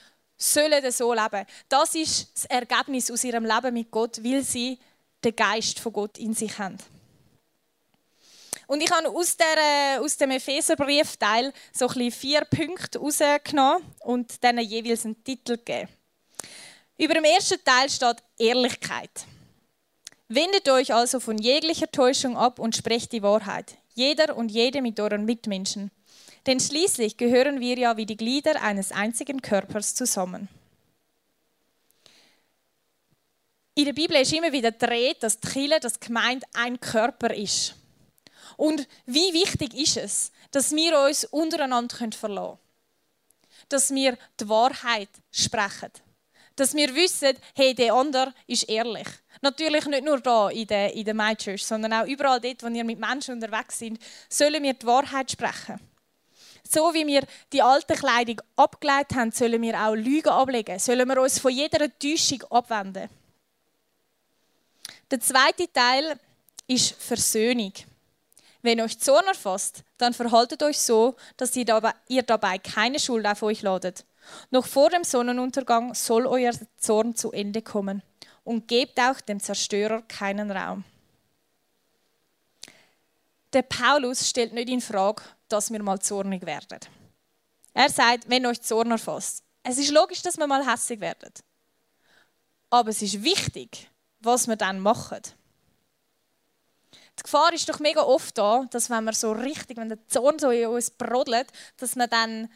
sollen 0.42 0.90
so 0.90 1.12
leben. 1.12 1.46
Das 1.68 1.94
ist 1.94 2.30
das 2.34 2.44
Ergebnis 2.46 3.10
aus 3.10 3.24
ihrem 3.24 3.44
Leben 3.44 3.74
mit 3.74 3.90
Gott, 3.90 4.22
weil 4.22 4.42
sie 4.42 4.78
den 5.24 5.36
Geist 5.36 5.78
von 5.78 5.92
Gott 5.92 6.18
in 6.18 6.34
sich 6.34 6.58
haben. 6.58 6.78
Und 8.66 8.82
ich 8.82 8.90
habe 8.90 9.08
aus, 9.08 9.36
der, 9.36 10.00
aus 10.00 10.16
dem 10.16 10.30
Epheserbriefteil 10.30 11.52
so 11.72 11.88
ein 11.88 12.10
vier 12.10 12.42
Punkte 12.42 12.98
herausgenommen 12.98 13.84
und 14.00 14.42
denen 14.42 14.64
jeweils 14.64 15.04
einen 15.04 15.22
Titel 15.22 15.58
gegeben. 15.58 15.88
Über 16.96 17.14
dem 17.14 17.24
ersten 17.24 17.62
Teil 17.64 17.90
steht 17.90 18.22
Ehrlichkeit. 18.38 19.26
Wendet 20.28 20.68
euch 20.68 20.94
also 20.94 21.20
von 21.20 21.36
jeglicher 21.36 21.90
Täuschung 21.90 22.36
ab 22.36 22.58
und 22.58 22.74
sprecht 22.74 23.12
die 23.12 23.22
Wahrheit. 23.22 23.76
Jeder 23.94 24.36
und 24.36 24.50
jede 24.50 24.80
mit 24.80 24.98
euren 24.98 25.24
Mitmenschen. 25.26 25.90
Denn 26.46 26.58
schließlich 26.58 27.16
gehören 27.16 27.60
wir 27.60 27.78
ja 27.78 27.96
wie 27.96 28.06
die 28.06 28.16
Glieder 28.16 28.60
eines 28.62 28.90
einzigen 28.90 29.40
Körpers 29.42 29.94
zusammen. 29.94 30.48
In 33.74 33.86
der 33.86 33.92
Bibel 33.94 34.16
ist 34.16 34.32
immer 34.32 34.52
wieder 34.52 34.70
dreht, 34.70 35.22
dass 35.22 35.40
die 35.40 35.48
Kirche, 35.48 35.80
das 35.80 35.98
Gemeinde 35.98 36.46
ein 36.52 36.78
Körper 36.78 37.32
ist. 37.34 37.74
Und 38.56 38.86
wie 39.06 39.32
wichtig 39.32 39.72
ist 39.74 39.96
es, 39.96 40.32
dass 40.50 40.72
wir 40.72 41.00
uns 41.00 41.24
untereinander 41.24 41.96
verlassen 41.96 42.18
können? 42.28 42.58
Dass 43.68 43.94
wir 43.94 44.18
die 44.38 44.48
Wahrheit 44.48 45.08
sprechen. 45.30 45.90
Dass 46.54 46.74
wir 46.74 46.94
wissen, 46.94 47.34
hey, 47.54 47.74
der 47.74 47.94
andere 47.94 48.34
ist 48.46 48.68
ehrlich. 48.68 49.08
Natürlich 49.40 49.86
nicht 49.86 50.04
nur 50.04 50.20
da 50.20 50.50
in 50.50 50.66
der, 50.66 50.92
in 50.92 51.04
der 51.04 51.14
My 51.14 51.34
Church, 51.34 51.64
sondern 51.64 51.94
auch 51.94 52.06
überall 52.06 52.40
dort, 52.40 52.62
wo 52.62 52.68
wir 52.68 52.84
mit 52.84 52.98
Menschen 52.98 53.34
unterwegs 53.34 53.78
sind, 53.78 53.98
sollen 54.28 54.62
wir 54.62 54.74
die 54.74 54.86
Wahrheit 54.86 55.30
sprechen. 55.30 55.80
So 56.68 56.94
wie 56.94 57.06
wir 57.06 57.26
die 57.52 57.62
alte 57.62 57.94
Kleidung 57.94 58.40
abgelegt 58.56 59.14
haben, 59.14 59.32
sollen 59.32 59.60
wir 59.60 59.78
auch 59.78 59.94
Lügen 59.94 60.28
ablegen. 60.28 60.78
Sollen 60.78 61.08
wir 61.08 61.20
uns 61.20 61.38
von 61.38 61.50
jeder 61.50 61.86
Täuschung 61.98 62.42
abwenden. 62.50 63.08
Der 65.10 65.20
zweite 65.20 65.70
Teil 65.70 66.18
ist 66.66 66.94
Versöhnung. 66.94 67.72
Wenn 68.62 68.80
euch 68.80 68.98
Zorn 68.98 69.26
erfasst, 69.26 69.82
dann 69.98 70.14
verhaltet 70.14 70.62
euch 70.62 70.78
so, 70.78 71.16
dass 71.36 71.54
ihr 71.56 71.64
dabei, 72.22 72.58
keine 72.58 72.98
Schuld 72.98 73.26
auf 73.26 73.42
euch 73.42 73.62
ladet. 73.62 74.04
Noch 74.50 74.66
vor 74.66 74.88
dem 74.88 75.04
Sonnenuntergang 75.04 75.94
soll 75.94 76.26
euer 76.26 76.52
Zorn 76.78 77.16
zu 77.16 77.32
Ende 77.32 77.60
kommen. 77.60 78.02
Und 78.44 78.66
gebt 78.68 78.98
auch 78.98 79.20
dem 79.20 79.38
Zerstörer 79.38 80.02
keinen 80.02 80.50
Raum. 80.50 80.84
Der 83.52 83.62
Paulus 83.62 84.28
stellt 84.28 84.52
nicht 84.52 84.68
in 84.68 84.80
Frage, 84.80 85.22
dass 85.52 85.70
wir 85.70 85.82
mal 85.82 86.00
zornig 86.00 86.46
werden. 86.46 86.80
Er 87.74 87.90
sagt, 87.90 88.28
wenn 88.28 88.46
euch 88.46 88.62
Zorn 88.62 88.90
erfasst. 88.90 89.42
Es 89.62 89.78
ist 89.78 89.90
logisch, 89.90 90.22
dass 90.22 90.36
wir 90.36 90.46
mal 90.46 90.66
hässlich 90.66 91.00
werden. 91.00 91.32
Aber 92.70 92.90
es 92.90 93.02
ist 93.02 93.22
wichtig, 93.22 93.90
was 94.20 94.48
wir 94.48 94.56
dann 94.56 94.80
machen. 94.80 95.20
Die 97.18 97.22
Gefahr 97.22 97.52
ist 97.52 97.68
doch 97.68 97.78
mega 97.78 98.02
oft 98.02 98.36
da, 98.38 98.64
dass 98.70 98.90
wenn 98.90 99.04
wir 99.04 99.12
so 99.12 99.32
richtig, 99.32 99.76
wenn 99.76 99.90
der 99.90 100.06
Zorn 100.08 100.38
so 100.38 100.50
in 100.50 100.66
uns 100.66 100.90
brodelt, 100.90 101.48
dass 101.76 101.96
man 101.96 102.08
dann 102.08 102.30
ein 102.30 102.50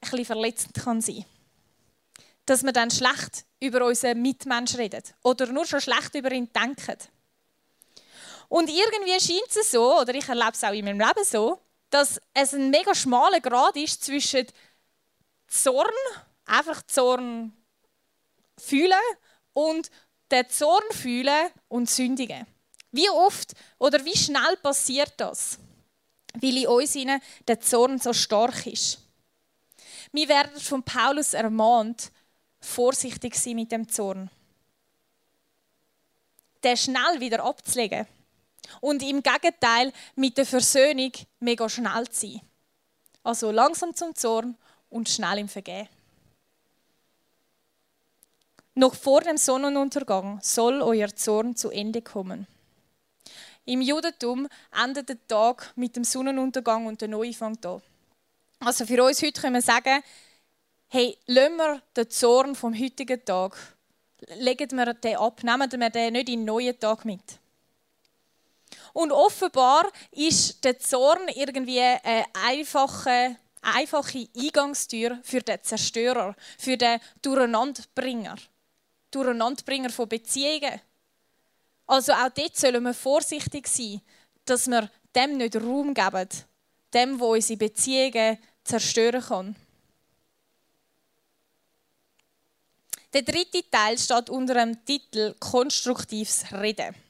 bisschen 0.00 0.24
verletzend 0.24 0.74
kann 0.74 1.00
sein. 1.00 1.24
Dass 2.46 2.64
wir 2.64 2.72
dann 2.72 2.90
schlecht 2.90 3.44
über 3.60 3.84
unseren 3.84 4.20
Mitmenschen 4.20 4.80
reden 4.80 5.02
oder 5.22 5.46
nur 5.46 5.66
schon 5.66 5.80
schlecht 5.80 6.14
über 6.14 6.32
ihn 6.32 6.50
denken. 6.52 6.98
Und 8.48 8.70
irgendwie 8.70 9.20
scheint 9.20 9.56
es 9.56 9.70
so, 9.70 10.00
oder 10.00 10.14
ich 10.14 10.28
erlebe 10.28 10.52
es 10.52 10.64
auch 10.64 10.72
in 10.72 10.84
meinem 10.84 10.98
Leben 10.98 11.24
so, 11.24 11.60
dass 11.90 12.20
es 12.34 12.54
ein 12.54 12.70
mega 12.70 12.94
schmaler 12.94 13.40
Grad 13.40 13.76
ist 13.76 14.04
zwischen 14.04 14.46
Zorn, 15.46 15.94
einfach 16.44 16.82
Zorn 16.82 17.52
fühlen 18.58 18.92
und 19.54 19.90
den 20.30 20.48
Zorn 20.48 20.84
fühlen 20.90 21.50
und 21.68 21.88
sündigen. 21.88 22.46
Wie 22.90 23.08
oft 23.08 23.52
oder 23.78 24.04
wie 24.04 24.16
schnell 24.16 24.56
passiert 24.62 25.14
das? 25.16 25.58
Weil 26.34 26.58
in 26.58 26.66
uns 26.66 26.96
der 27.46 27.60
Zorn 27.60 27.98
so 27.98 28.12
stark 28.12 28.66
ist. 28.66 28.98
Wir 30.12 30.28
werden 30.28 30.58
von 30.60 30.82
Paulus 30.82 31.34
ermahnt, 31.34 32.10
vorsichtig 32.60 33.34
sein 33.34 33.56
mit 33.56 33.72
dem 33.72 33.88
Zorn. 33.88 34.30
Den 36.62 36.76
schnell 36.76 37.20
wieder 37.20 37.44
abzulegen 37.44 38.06
und 38.80 39.02
im 39.02 39.22
Gegenteil 39.22 39.92
mit 40.16 40.38
der 40.38 40.46
Versöhnung 40.46 41.12
mega 41.40 41.68
schnell 41.68 42.08
zu 42.08 42.26
sein. 42.26 42.40
Also 43.22 43.50
langsam 43.50 43.94
zum 43.94 44.14
Zorn 44.14 44.56
und 44.90 45.08
schnell 45.08 45.38
im 45.38 45.48
Vergehen. 45.48 45.88
Noch 48.74 48.94
vor 48.94 49.22
dem 49.22 49.36
Sonnenuntergang 49.36 50.38
soll 50.40 50.82
euer 50.82 51.14
Zorn 51.14 51.56
zu 51.56 51.70
Ende 51.70 52.00
kommen. 52.00 52.46
Im 53.64 53.82
Judentum 53.82 54.48
endet 54.72 55.08
der 55.08 55.26
Tag 55.26 55.72
mit 55.76 55.96
dem 55.96 56.04
Sonnenuntergang 56.04 56.86
und 56.86 57.00
der 57.00 57.08
Neufang 57.08 57.60
da. 57.60 57.82
Also 58.60 58.86
für 58.86 59.02
uns 59.04 59.20
heute 59.20 59.40
können 59.40 59.54
wir 59.54 59.62
sagen, 59.62 60.02
hey, 60.88 61.18
lassen 61.26 61.56
wir 61.56 61.82
den 61.96 62.08
Zorn 62.08 62.54
vom 62.54 62.72
heutigen 62.72 63.22
Tag, 63.24 63.56
legen 64.36 64.76
wir 64.76 64.94
den 64.94 65.16
ab, 65.16 65.42
nehmen 65.42 65.70
wir 65.70 65.90
den 65.90 66.12
nicht 66.12 66.28
in 66.28 66.40
den 66.40 66.44
neuen 66.46 66.78
Tag 66.78 67.04
mit. 67.04 67.38
Und 68.98 69.12
offenbar 69.12 69.92
ist 70.10 70.64
der 70.64 70.76
Zorn 70.80 71.28
irgendwie 71.28 71.78
eine 71.78 72.24
einfache, 72.32 73.36
einfache 73.62 74.26
Eingangstür 74.36 75.20
für 75.22 75.40
den 75.40 75.62
Zerstörer, 75.62 76.34
für 76.58 76.76
den 76.76 76.98
Durcheinanderbringer. 77.22 78.34
Durcheinanderbringer 79.12 79.90
von 79.90 80.08
Beziehungen. 80.08 80.80
Also 81.86 82.12
auch 82.12 82.30
dort 82.30 82.56
sollen 82.56 82.82
wir 82.82 82.92
vorsichtig 82.92 83.68
sein, 83.68 84.00
dass 84.44 84.66
wir 84.66 84.90
dem 85.14 85.36
nicht 85.36 85.54
Raum 85.54 85.94
geben, 85.94 86.28
dem, 86.92 87.20
wo 87.20 87.34
unsere 87.34 87.56
Beziehungen 87.56 88.36
zerstören 88.64 89.22
kann. 89.22 89.56
Der 93.12 93.22
dritte 93.22 93.62
Teil 93.70 93.96
steht 93.96 94.28
unter 94.28 94.54
dem 94.54 94.84
Titel 94.84 95.36
Konstruktives 95.38 96.50
Reden. 96.50 97.07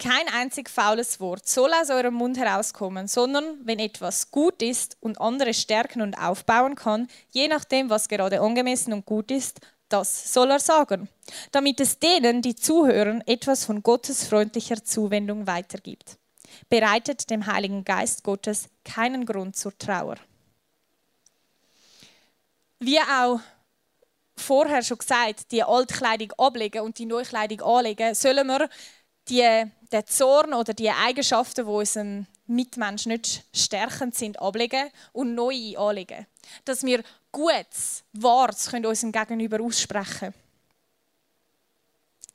Kein 0.00 0.28
einzig 0.32 0.70
faules 0.70 1.20
Wort 1.20 1.46
soll 1.46 1.74
aus 1.74 1.90
eurem 1.90 2.14
Mund 2.14 2.38
herauskommen, 2.38 3.06
sondern 3.06 3.58
wenn 3.64 3.78
etwas 3.78 4.30
gut 4.30 4.62
ist 4.62 4.96
und 5.00 5.20
andere 5.20 5.52
stärken 5.52 6.00
und 6.00 6.14
aufbauen 6.14 6.74
kann, 6.74 7.06
je 7.32 7.48
nachdem, 7.48 7.90
was 7.90 8.08
gerade 8.08 8.40
angemessen 8.40 8.94
und 8.94 9.04
gut 9.04 9.30
ist, 9.30 9.60
das 9.90 10.32
soll 10.32 10.52
er 10.52 10.58
sagen, 10.58 11.10
damit 11.52 11.80
es 11.80 11.98
denen, 11.98 12.40
die 12.40 12.54
zuhören, 12.54 13.22
etwas 13.26 13.66
von 13.66 13.82
Gottes 13.82 14.26
freundlicher 14.26 14.82
Zuwendung 14.82 15.46
weitergibt. 15.46 16.16
Bereitet 16.70 17.28
dem 17.28 17.44
Heiligen 17.44 17.84
Geist 17.84 18.24
Gottes 18.24 18.70
keinen 18.86 19.26
Grund 19.26 19.54
zur 19.54 19.76
Trauer. 19.76 20.16
Wie 22.78 23.00
auch 23.00 23.40
vorher 24.34 24.82
schon 24.82 24.96
gesagt, 24.96 25.52
die 25.52 25.62
Altkleidung 25.62 26.32
ablegen 26.38 26.80
und 26.80 26.96
die 26.96 27.04
Neukleidung 27.04 27.60
anlegen, 27.60 28.14
sollen 28.14 28.46
wir 28.46 28.70
die, 29.28 29.64
den 29.92 30.06
Zorn 30.06 30.54
oder 30.54 30.74
die 30.74 30.90
Eigenschaften, 30.90 31.64
die 31.64 31.70
unserem 31.70 32.26
Mitmensch 32.46 33.06
nicht 33.06 33.44
stärkend 33.54 34.14
sind, 34.14 34.40
ablegen 34.40 34.90
und 35.12 35.34
neue 35.34 35.78
anlegen. 35.78 36.26
Dass 36.64 36.82
wir 36.82 37.02
Gutes, 37.32 38.02
Wahres 38.12 38.68
können 38.70 38.86
unserem 38.86 39.12
Gegenüber 39.12 39.60
aussprechen. 39.60 40.34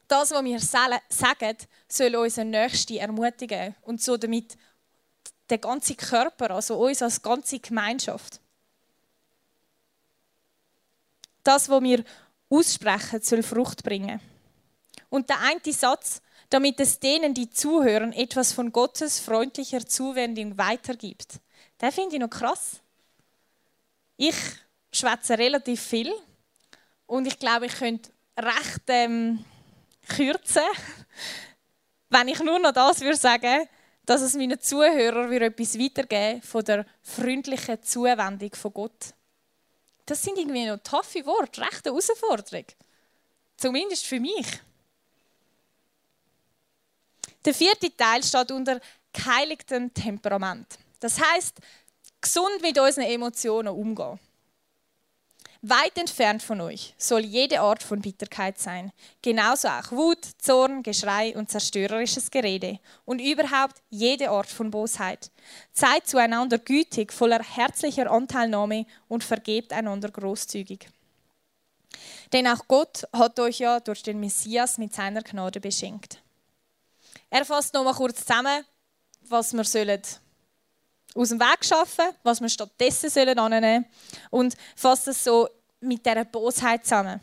Das, 0.08 0.32
was 0.32 0.44
wir 0.44 0.60
sagen, 0.60 1.58
soll 1.88 2.16
unseren 2.16 2.52
Nächsten 2.52 2.98
ermutigen 2.98 3.76
und 3.82 4.02
so 4.02 4.16
damit 4.18 4.56
den 5.50 5.62
ganzen 5.62 5.98
Körper, 5.98 6.52
also 6.52 6.78
uns 6.78 7.02
als 7.02 7.22
ganze 7.22 7.60
Gemeinschaft. 7.60 8.40
Das, 11.44 11.70
was 11.70 11.84
wir 11.84 12.04
aussprechen, 12.50 13.22
soll 13.22 13.44
Frucht 13.44 13.84
bringen. 13.84 14.20
Und 15.10 15.30
der 15.30 15.40
eine 15.42 15.74
Satz, 15.74 16.22
damit 16.56 16.80
es 16.80 17.02
denen, 17.02 17.34
die 17.34 17.50
zuhören, 17.50 18.14
etwas 18.14 18.54
von 18.54 18.72
Gottes 18.72 19.20
freundlicher 19.20 19.86
Zuwendung 19.86 20.58
weitergibt. 20.58 21.42
Den 21.82 21.92
finde 21.92 22.16
ich 22.16 22.22
noch 22.22 22.30
krass. 22.30 22.80
Ich 24.16 24.38
schwätze 24.90 25.38
relativ 25.38 25.82
viel 25.82 26.14
und 27.08 27.28
ich 27.28 27.38
glaube, 27.40 27.66
ich 27.66 27.76
könnte 27.76 28.10
recht 28.40 28.84
ähm, 28.88 29.44
kürzen, 30.08 30.64
wenn 32.10 32.30
ich 32.30 32.40
nur 32.40 32.60
noch 32.60 32.72
das 32.72 33.02
würde 33.02 33.18
sagen, 33.18 33.68
dass 34.06 34.22
es 34.22 34.36
meinen 34.36 34.62
Zuhörern 34.62 35.34
etwas 35.34 35.78
weitergeben 35.78 36.42
von 36.42 36.64
der 36.64 36.86
freundlichen 37.02 37.84
Zuwendung 37.84 38.56
von 38.56 38.74
Gott. 38.74 39.14
Das 40.06 40.24
sind 40.24 40.38
irgendwie 40.38 40.68
noch 40.68 40.78
taffe 40.78 41.26
Worte, 41.26 41.60
rechte 41.60 41.90
Herausforderung. 41.90 42.64
Zumindest 43.58 44.06
für 44.06 44.22
mich. 44.22 44.62
Der 47.46 47.54
vierte 47.54 47.96
Teil 47.96 48.24
steht 48.24 48.52
unter 48.52 48.82
geheiligtem 49.14 49.94
Temperament. 49.94 50.80
Das 51.00 51.20
heißt, 51.20 51.60
gesund 52.20 52.62
mit 52.62 52.78
unseren 52.80 53.06
Emotionen 53.06 53.70
umgehen. 53.70 54.20
Weit 55.68 55.98
entfernt 55.98 56.44
von 56.44 56.62
euch 56.62 56.94
soll 56.98 57.22
jede 57.22 57.60
Art 57.60 57.82
von 57.82 58.00
Bitterkeit 58.00 58.60
sein, 58.60 58.92
genauso 59.24 59.68
auch 59.68 59.92
Wut, 59.92 60.24
Zorn, 60.38 60.84
Geschrei 60.84 61.36
und 61.36 61.50
zerstörerisches 61.50 62.30
Gerede 62.30 62.80
und 63.04 63.20
überhaupt 63.20 63.82
jede 63.90 64.30
Art 64.30 64.48
von 64.48 64.70
Bosheit. 64.70 65.32
Seid 65.72 66.08
zueinander 66.08 66.60
gütig, 66.60 67.12
voller 67.12 67.42
herzlicher 67.42 68.12
Anteilnahme 68.12 68.86
und 69.08 69.24
vergebt 69.24 69.74
einander 69.74 70.10
großzügig. 70.10 70.88
Denn 72.32 72.48
auch 72.48 72.68
Gott 72.68 73.08
hat 73.12 73.40
euch 73.40 73.60
ja 73.60 73.80
durch 73.80 74.04
den 74.04 74.20
Messias 74.20 74.78
mit 74.78 74.94
seiner 74.94 75.24
Gnade 75.24 75.60
beschenkt. 75.60 76.22
Er 77.30 77.46
fasst 77.46 77.74
noch 77.74 77.84
mal 77.84 77.94
kurz 77.94 78.26
zusammen, 78.26 78.66
was 79.22 79.54
wir 79.54 79.64
sollen 79.64 80.02
aus 81.16 81.30
dem 81.30 81.40
Weg 81.40 81.66
schaffen, 81.66 82.06
was 82.24 82.42
wir 82.42 82.50
stattdessen 82.50 83.10
sollen 83.10 83.40
annehmen 83.40 83.86
und 84.30 84.56
fasst 84.76 85.08
es 85.08 85.24
so 85.24 85.48
mit 85.80 86.06
dieser 86.06 86.26
Bosheit 86.26 86.84
zusammen. 86.84 87.22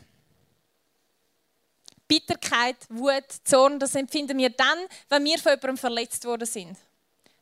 Bitterkeit, 2.08 2.76
Wut, 2.88 3.24
Zorn, 3.44 3.78
das 3.78 3.94
empfinden 3.94 4.36
wir 4.38 4.50
dann, 4.50 4.78
wenn 5.08 5.24
wir 5.24 5.38
von 5.38 5.52
jemandem 5.52 5.78
verletzt 5.78 6.24
worden 6.24 6.46
sind. 6.46 6.76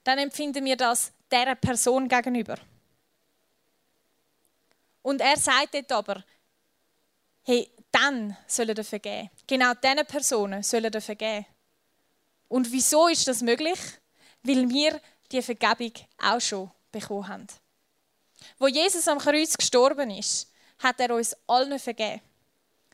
Dann 0.04 0.18
empfinden 0.18 0.64
wir 0.64 0.76
das 0.76 1.12
dieser 1.30 1.54
Person 1.54 2.08
gegenüber. 2.08 2.56
Und 5.02 5.20
er 5.20 5.36
sagt 5.36 5.74
dort 5.74 5.92
aber, 5.92 6.24
hey, 7.42 7.70
dann 7.90 8.36
sollen 8.46 8.76
ihr 8.76 8.84
vergeben. 8.84 9.30
Genau 9.46 9.72
diesen 9.74 10.06
Personen 10.06 10.62
sollen 10.62 10.92
ihr 10.92 11.00
vergeben. 11.00 11.46
Und 12.50 12.70
wieso 12.72 13.06
ist 13.06 13.28
das 13.28 13.42
möglich? 13.42 13.78
Weil 14.42 14.68
wir 14.68 15.00
die 15.30 15.40
Vergebung 15.40 15.92
auch 16.18 16.40
schon 16.40 16.70
bekommen 16.90 17.28
haben. 17.28 17.46
Wo 18.58 18.66
Jesus 18.66 19.06
am 19.06 19.18
Kreuz 19.18 19.56
gestorben 19.56 20.10
ist, 20.10 20.50
hat 20.80 20.98
er 20.98 21.14
uns 21.14 21.36
allen 21.46 21.78
vergeben. 21.78 22.20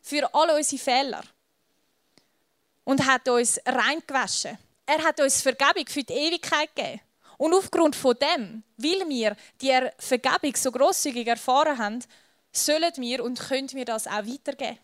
Für 0.02 0.32
alle 0.34 0.56
unsere 0.56 0.82
Fehler. 0.82 1.24
Und 2.84 3.06
hat 3.06 3.28
uns 3.28 3.58
reingewaschen. 3.64 4.58
Er 4.84 5.02
hat 5.02 5.20
uns 5.20 5.40
Vergebung 5.40 5.86
für 5.88 6.04
die 6.04 6.12
Ewigkeit 6.12 6.76
gegeben. 6.76 7.00
Und 7.38 7.54
aufgrund 7.54 7.96
von 7.96 8.14
dem, 8.18 8.62
weil 8.76 9.08
wir 9.08 9.36
die 9.62 9.88
Vergebung 9.98 10.54
so 10.54 10.70
grosszügig 10.70 11.26
erfahren 11.26 11.78
haben, 11.78 12.04
sollen 12.52 12.92
wir 12.96 13.24
und 13.24 13.40
können 13.40 13.72
wir 13.72 13.86
das 13.86 14.06
auch 14.06 14.26
weitergeben. 14.26 14.78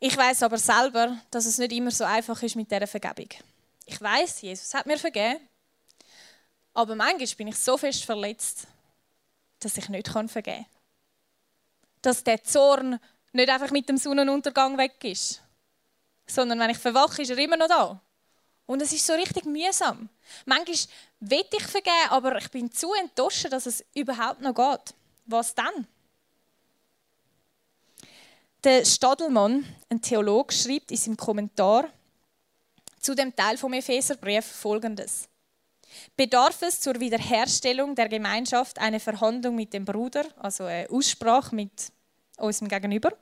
Ich 0.00 0.16
weiß 0.16 0.44
aber 0.44 0.58
selber, 0.58 1.18
dass 1.30 1.46
es 1.46 1.58
nicht 1.58 1.72
immer 1.72 1.90
so 1.90 2.04
einfach 2.04 2.40
ist 2.42 2.54
mit 2.56 2.70
dieser 2.70 2.86
Vergebung. 2.86 3.28
Ich 3.84 4.00
weiß, 4.00 4.42
Jesus 4.42 4.72
hat 4.74 4.86
mir 4.86 4.98
vergeben, 4.98 5.40
aber 6.74 6.94
manchmal 6.94 7.26
bin 7.36 7.48
ich 7.48 7.58
so 7.58 7.76
fest 7.76 8.04
verletzt, 8.04 8.68
dass 9.58 9.76
ich 9.76 9.88
nicht 9.88 10.08
vergeben 10.08 10.42
kann. 10.44 10.66
Dass 12.02 12.22
der 12.22 12.44
Zorn 12.44 13.00
nicht 13.32 13.48
einfach 13.48 13.72
mit 13.72 13.88
dem 13.88 13.96
Sonnenuntergang 13.96 14.78
weg 14.78 15.02
ist, 15.02 15.42
sondern 16.26 16.60
wenn 16.60 16.70
ich 16.70 16.78
verwache, 16.78 17.22
ist 17.22 17.30
er 17.30 17.38
immer 17.38 17.56
noch 17.56 17.66
da. 17.66 18.00
Und 18.66 18.82
es 18.82 18.92
ist 18.92 19.06
so 19.06 19.14
richtig 19.14 19.46
mühsam. 19.46 20.08
Manchmal 20.44 20.76
will 21.20 21.44
ich 21.50 21.66
vergeben, 21.66 22.10
aber 22.10 22.36
ich 22.36 22.50
bin 22.50 22.70
zu 22.70 22.92
enttäuscht, 22.92 23.50
dass 23.50 23.66
es 23.66 23.84
überhaupt 23.94 24.42
noch 24.42 24.54
geht. 24.54 24.94
Was 25.26 25.54
dann? 25.54 25.88
Der 28.64 28.84
Stadelmann, 28.84 29.64
ein 29.88 30.02
Theologe, 30.02 30.52
schreibt 30.52 30.90
in 30.90 30.96
seinem 30.96 31.16
Kommentar 31.16 31.88
zu 32.98 33.14
dem 33.14 33.34
Teil 33.36 33.56
vom 33.56 33.72
Epheserbrief 33.72 34.44
folgendes: 34.44 35.28
Bedarf 36.16 36.60
es 36.62 36.80
zur 36.80 36.98
Wiederherstellung 36.98 37.94
der 37.94 38.08
Gemeinschaft 38.08 38.80
eine 38.80 38.98
Verhandlung 38.98 39.54
mit 39.54 39.72
dem 39.72 39.84
Bruder, 39.84 40.24
also 40.38 40.64
eine 40.64 40.90
Aussprache 40.90 41.54
mit 41.54 41.92
unserem 42.36 42.68
Gegenüber? 42.68 43.12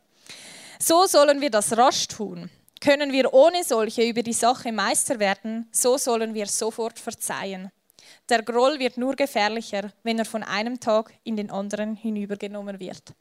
So 0.79 1.05
sollen 1.05 1.42
wir 1.42 1.51
das 1.51 1.77
rasch 1.77 2.09
tun. 2.09 2.49
Können 2.81 3.12
wir 3.12 3.35
ohne 3.35 3.62
solche 3.62 4.09
über 4.09 4.22
die 4.22 4.33
Sache 4.33 4.72
Meister 4.72 5.18
werden, 5.18 5.68
so 5.70 5.99
sollen 5.99 6.33
wir 6.33 6.46
sofort 6.46 6.99
verzeihen. 6.99 7.70
Der 8.31 8.42
Groll 8.42 8.79
wird 8.79 8.96
nur 8.96 9.14
gefährlicher, 9.14 9.92
wenn 10.03 10.18
er 10.18 10.25
von 10.25 10.42
einem 10.42 10.81
Tag 10.81 11.12
in 11.25 11.37
den 11.37 11.51
anderen 11.51 11.94
hinübergenommen 11.94 12.81
wird. 12.81 13.12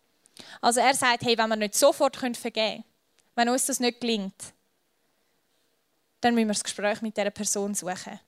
Also 0.62 0.80
er 0.80 0.94
sagt, 0.94 1.24
hey, 1.24 1.38
wenn 1.38 1.50
wir 1.50 1.56
nicht 1.56 1.76
sofort 1.76 2.18
vergeben 2.18 2.54
können, 2.54 2.84
wenn 3.36 3.50
uns 3.50 3.66
das 3.66 3.80
nicht 3.80 4.02
gelingt, 4.02 4.54
dann 6.22 6.34
müssen 6.34 6.48
wir 6.48 6.54
das 6.54 6.64
Gespräch 6.64 7.02
mit 7.02 7.16
dieser 7.16 7.32
Person 7.32 7.76
suchen. 7.76 8.20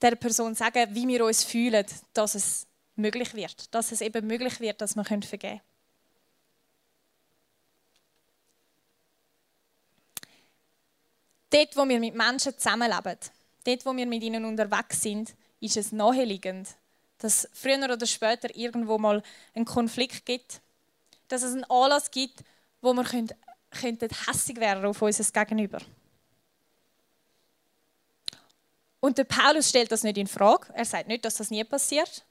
Der 0.00 0.16
Person 0.16 0.54
sagen, 0.54 0.94
wie 0.94 1.08
wir 1.08 1.24
uns 1.24 1.44
fühlen, 1.44 1.86
dass 2.12 2.34
es 2.34 2.66
möglich 2.96 3.34
wird, 3.34 3.74
dass 3.74 3.92
es 3.92 4.00
eben 4.00 4.26
möglich 4.26 4.60
wird, 4.60 4.80
dass 4.80 4.94
wir 4.96 5.04
vergeben 5.04 5.38
können. 5.40 5.60
Dort, 11.50 11.76
wo 11.76 11.88
wir 11.88 12.00
mit 12.00 12.14
Menschen 12.14 12.58
zusammenleben, 12.58 13.18
dort, 13.64 13.86
wo 13.86 13.96
wir 13.96 14.06
mit 14.06 14.22
ihnen 14.22 14.44
unterwegs 14.44 15.02
sind, 15.02 15.34
ist 15.60 15.76
es 15.76 15.92
naheliegend, 15.92 16.68
dass 17.24 17.48
früher 17.54 17.82
oder 17.90 18.06
später 18.06 18.54
irgendwo 18.54 18.98
mal 18.98 19.22
einen 19.54 19.64
Konflikt 19.64 20.26
gibt, 20.26 20.60
dass 21.28 21.42
es 21.42 21.54
einen 21.54 21.64
Anlass 21.64 22.10
gibt, 22.10 22.44
wo 22.82 22.92
wir 22.92 23.02
könnten 23.02 24.08
hässig 24.26 24.60
werden 24.60 24.84
auf 24.84 25.00
unser 25.00 25.24
Gegenüber. 25.32 25.78
Und 29.00 29.16
der 29.16 29.24
Paulus 29.24 29.70
stellt 29.70 29.90
das 29.90 30.02
nicht 30.02 30.18
in 30.18 30.26
Frage. 30.26 30.70
Er 30.74 30.84
sagt 30.84 31.08
nicht, 31.08 31.24
dass 31.24 31.36
das 31.36 31.50
nie 31.50 31.64
passiert, 31.64 32.26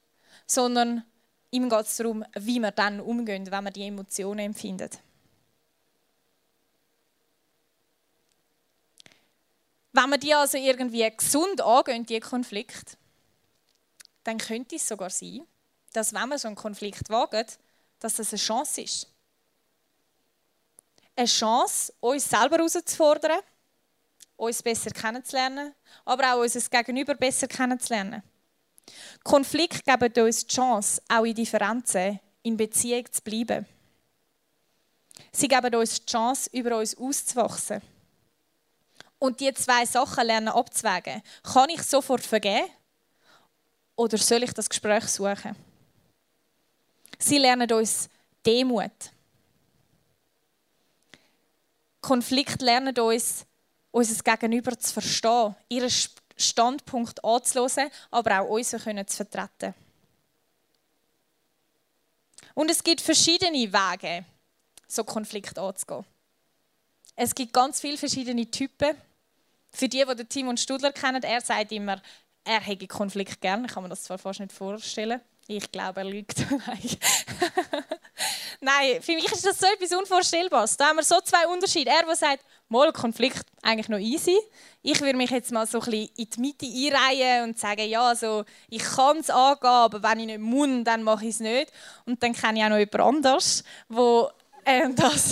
sondern 0.45 1.03
ihm 1.49 1.69
geht 1.69 1.79
es 1.88 1.97
darum, 1.97 2.23
wie 2.36 2.60
wir 2.60 2.69
dann 2.69 2.99
umgehen, 2.99 3.49
wenn 3.49 3.63
wir 3.63 3.71
die 3.71 3.88
Emotionen 3.88 4.45
empfinden. 4.45 4.91
Wenn 9.91 10.10
wir 10.12 10.19
die 10.19 10.36
also 10.36 10.60
irgendwie 10.60 11.12
gesund 11.17 11.62
angehen, 11.62 12.06
die 12.06 12.19
Konflikt, 12.19 12.95
dann 14.24 14.38
könnte 14.38 14.76
es 14.76 14.88
sogar 14.88 15.10
sein, 15.10 15.46
dass 15.92 16.14
wenn 16.14 16.30
wir 16.30 16.40
so 16.40 16.48
einen 16.48 16.56
Konflikt 16.56 17.10
wagen, 17.10 17.46
dass 18.00 18.16
das 18.16 18.30
eine 18.32 18.40
Chance 18.40 18.82
ist. 18.82 19.08
Eine 21.16 21.28
Chance, 21.28 21.94
uns 22.00 22.30
selber 22.30 22.58
herauszufordern, 22.58 23.40
uns 24.36 24.64
besser 24.64 24.90
kennenzulernen, 24.90 25.74
aber 26.06 26.34
auch 26.34 26.42
unser 26.42 26.62
Gegenüber 26.62 27.14
besser 27.16 27.48
kennenzulernen. 27.48 28.24
Konflikte 29.24 29.84
geben 29.84 30.26
uns 30.26 30.46
die 30.46 30.56
Chance, 30.56 31.02
auch 31.08 31.24
in 31.24 31.36
Differenzen 31.36 32.20
in 32.42 32.58
Beziehung 32.58 33.10
zu 33.12 33.22
bleiben. 33.22 33.66
Sie 35.32 35.48
geben 35.48 35.76
uns 35.76 36.02
die 36.02 36.12
Chance, 36.12 36.50
über 36.52 36.78
uns 36.78 36.98
auszuwachsen. 36.98 37.82
Und 39.20 39.40
die 39.40 39.54
zwei 39.54 39.86
Sachen 39.86 40.26
lernen 40.26 40.50
abzuwägen. 40.50 41.22
Kann 41.44 41.70
ich 41.70 41.84
sofort 41.84 42.24
vergeben 42.24 42.70
oder 43.95 44.17
soll 44.17 44.43
ich 44.43 44.53
das 44.53 44.69
Gespräch 44.69 45.06
suchen? 45.08 45.56
Sie 47.19 47.38
lernen 47.38 47.71
uns 47.71 48.10
Demut. 48.45 48.91
Konflikt 52.01 52.62
lernen 52.62 52.97
uns, 52.99 53.45
unser 53.91 54.23
Gegenüber 54.23 54.77
zu 54.77 54.93
verstehen, 54.93 55.56
ihren 55.69 55.91
Standpunkt 56.36 57.23
anzuhören, 57.23 57.89
aber 58.12 58.41
auch 58.41 58.49
unseren 58.49 59.08
zu 59.08 59.17
vertreten. 59.17 59.73
Und 62.53 62.69
es 62.69 62.84
gibt 62.84 63.01
verschiedene 63.01 63.71
Wege, 63.71 64.25
so 64.88 65.03
Konflikt 65.03 65.58
anzugehen. 65.58 66.06
Es 67.15 67.34
gibt 67.34 67.53
ganz 67.53 67.79
viele 67.79 67.97
verschiedene 67.97 68.49
Typen. 68.49 68.95
Für 69.71 69.88
die, 69.88 70.03
die 70.06 70.25
Timon 70.25 70.58
Studler 70.58 70.91
kennen, 70.91 71.23
er 71.23 71.41
sagt 71.41 71.71
immer, 71.71 72.01
er 72.43 72.62
hätte 72.62 72.88
Konflikt 72.88 73.39
gerne. 73.41 73.67
Ich 73.67 73.73
kann 73.73 73.84
mir 73.84 73.89
das 73.89 74.03
zwar 74.03 74.17
fast 74.17 74.39
nicht 74.39 74.51
vorstellen. 74.51 75.21
Ich 75.47 75.71
glaube, 75.71 76.01
er 76.01 76.06
lügt. 76.06 76.38
Nein, 78.62 79.01
für 79.01 79.13
mich 79.13 79.29
ist 79.29 79.45
das 79.45 79.60
so 79.60 79.67
etwas 79.67 79.93
Unvorstellbares. 79.97 80.77
Da 80.77 80.88
haben 80.88 80.95
wir 80.97 81.03
so 81.03 81.19
zwei 81.21 81.47
Unterschiede. 81.47 81.91
Er, 81.91 82.06
der 82.06 82.15
sagt, 82.15 82.45
mal 82.69 82.93
Konflikt 82.93 83.45
eigentlich 83.62 83.89
noch 83.89 83.99
easy. 83.99 84.38
Ich 84.82 85.01
würde 85.01 85.17
mich 85.17 85.32
jetzt 85.32 85.51
mal 85.51 85.67
so 85.67 85.79
ein 85.79 85.86
bisschen 85.86 86.10
in 86.15 86.29
die 86.29 86.39
Mitte 86.39 86.65
einreihen 86.65 87.49
und 87.49 87.60
sagen, 87.60 87.88
ja, 87.88 88.08
also 88.08 88.45
ich 88.69 88.84
kann 88.84 89.17
es 89.17 89.29
angehen, 89.29 89.69
aber 89.69 90.01
wenn 90.01 90.21
ich 90.21 90.27
nicht 90.27 90.39
muss, 90.39 90.84
dann 90.86 91.03
mache 91.03 91.25
ich 91.25 91.32
es 91.32 91.39
nicht. 91.39 91.71
Und 92.06 92.23
dann 92.23 92.34
kenne 92.34 92.60
ich 92.60 92.65
auch 92.65 92.69
noch 92.69 92.77
jemand 92.77 92.99
anderes, 92.99 93.63
der 93.89 94.32
ähm, 94.65 94.95
das 94.95 95.32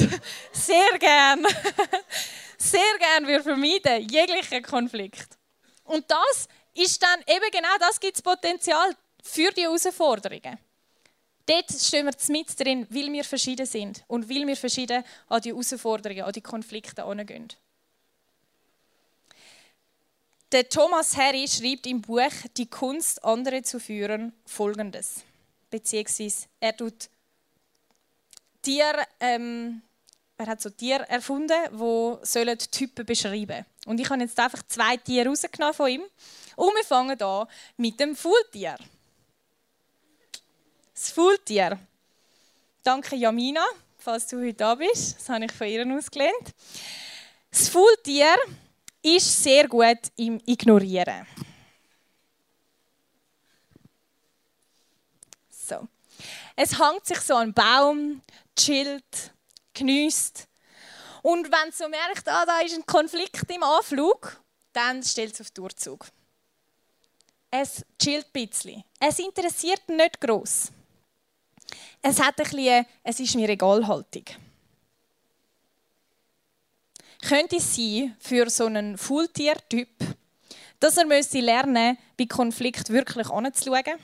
sehr 0.51 0.99
gern, 0.99 1.45
sehr 2.57 2.81
gern 2.99 3.27
würde 3.27 3.43
jeglichen 4.11 4.61
Konflikt. 4.61 5.37
Und 5.83 6.09
das 6.09 6.47
ist 6.73 7.01
dann 7.01 7.19
eben 7.27 7.51
genau 7.51 7.77
das 7.79 7.99
gibt 7.99 8.17
das 8.17 8.21
Potenzial 8.21 8.95
für 9.23 9.51
die 9.51 9.61
Herausforderungen. 9.61 10.57
Dort 11.45 11.71
stehen 11.71 12.05
wir 12.05 12.13
mit 12.29 12.59
drin, 12.59 12.87
weil 12.89 13.11
wir 13.11 13.23
verschieden 13.23 13.65
sind 13.65 14.03
und 14.07 14.29
weil 14.29 14.47
wir 14.47 14.55
verschieden 14.55 15.03
an 15.27 15.41
die 15.41 15.49
Herausforderungen, 15.49 16.23
an 16.23 16.31
die 16.31 16.41
Konflikte 16.41 17.03
angehen. 17.03 17.49
Der 20.51 20.67
Thomas 20.67 21.15
Harry 21.15 21.47
schreibt 21.47 21.87
im 21.87 22.01
Buch 22.01 22.31
Die 22.57 22.67
Kunst, 22.67 23.23
andere 23.23 23.63
zu 23.63 23.79
führen, 23.79 24.33
folgendes. 24.45 25.23
Beziehungsweise 25.69 26.47
er 26.59 26.75
tut 26.75 27.09
Tier, 28.61 29.07
ähm, 29.19 29.81
er 30.37 30.47
hat 30.47 30.61
so 30.61 30.69
Tiere 30.69 31.07
erfunden, 31.09 31.55
die 31.71 32.67
Typen 32.69 33.05
beschreiben. 33.05 33.65
Und 33.85 33.99
ich 33.99 34.09
habe 34.09 34.21
jetzt 34.21 34.39
einfach 34.39 34.61
zwei 34.67 34.97
Tiere 34.97 35.29
rausgenommen 35.29 35.73
von 35.73 35.89
ihm. 35.89 36.03
Und 36.55 36.75
wir 36.75 36.83
fangen 36.83 37.21
an 37.21 37.47
mit 37.77 37.99
dem 37.99 38.15
Fulltier. 38.15 38.77
Das 40.93 41.11
Fulltier. 41.11 41.79
Danke 42.83 43.15
Jamina, 43.15 43.65
falls 43.97 44.27
du 44.27 44.39
heute 44.39 44.53
da 44.53 44.75
bist. 44.75 45.17
Das 45.17 45.29
habe 45.29 45.45
ich 45.45 45.51
von 45.51 45.67
ihr 45.67 45.97
ausgelehnt. 45.97 46.53
Das 47.49 47.69
Fulltier 47.69 48.35
ist 49.01 49.43
sehr 49.43 49.67
gut 49.67 49.99
im 50.15 50.41
Ignorieren. 50.45 51.25
So. 55.49 55.87
Es 56.55 56.79
hängt 56.79 57.05
sich 57.05 57.19
so 57.19 57.35
an 57.35 57.53
Baum, 57.53 58.21
chillt, 58.55 59.33
genießt. 59.73 60.47
Und 61.23 61.51
wenn 61.51 61.69
es 61.69 61.77
so 61.77 61.87
merkt, 61.87 62.27
ah, 62.27 62.45
da 62.45 62.59
ist 62.61 62.75
ein 62.75 62.85
Konflikt 62.85 63.49
im 63.49 63.63
Anflug, 63.63 64.41
dann 64.73 65.03
stellt 65.03 65.33
es 65.33 65.41
auf 65.41 65.51
Durchzug. 65.51 66.07
Es 67.51 67.85
chillt 67.99 68.27
ein 68.33 68.47
bisschen. 68.47 68.83
Es 68.97 69.19
interessiert 69.19 69.87
nicht 69.89 70.21
gross. 70.21 70.71
Es 72.01 72.19
hat 72.19 72.39
ein 72.39 72.45
bisschen, 72.45 72.85
es 73.03 73.19
ist 73.19 73.35
mir 73.35 73.49
Egalhaltung. 73.49 74.23
Könnte 77.21 77.57
es 77.57 77.75
sein, 77.75 78.15
für 78.19 78.49
so 78.49 78.65
einen 78.65 78.97
Fulltier-Typ, 78.97 79.89
dass 80.79 80.97
er 80.97 81.05
müsste 81.05 81.39
lernen 81.39 81.97
bei 82.17 82.25
Konflikt 82.25 82.89
wirklich 82.89 83.29
anzuschauen? 83.29 83.99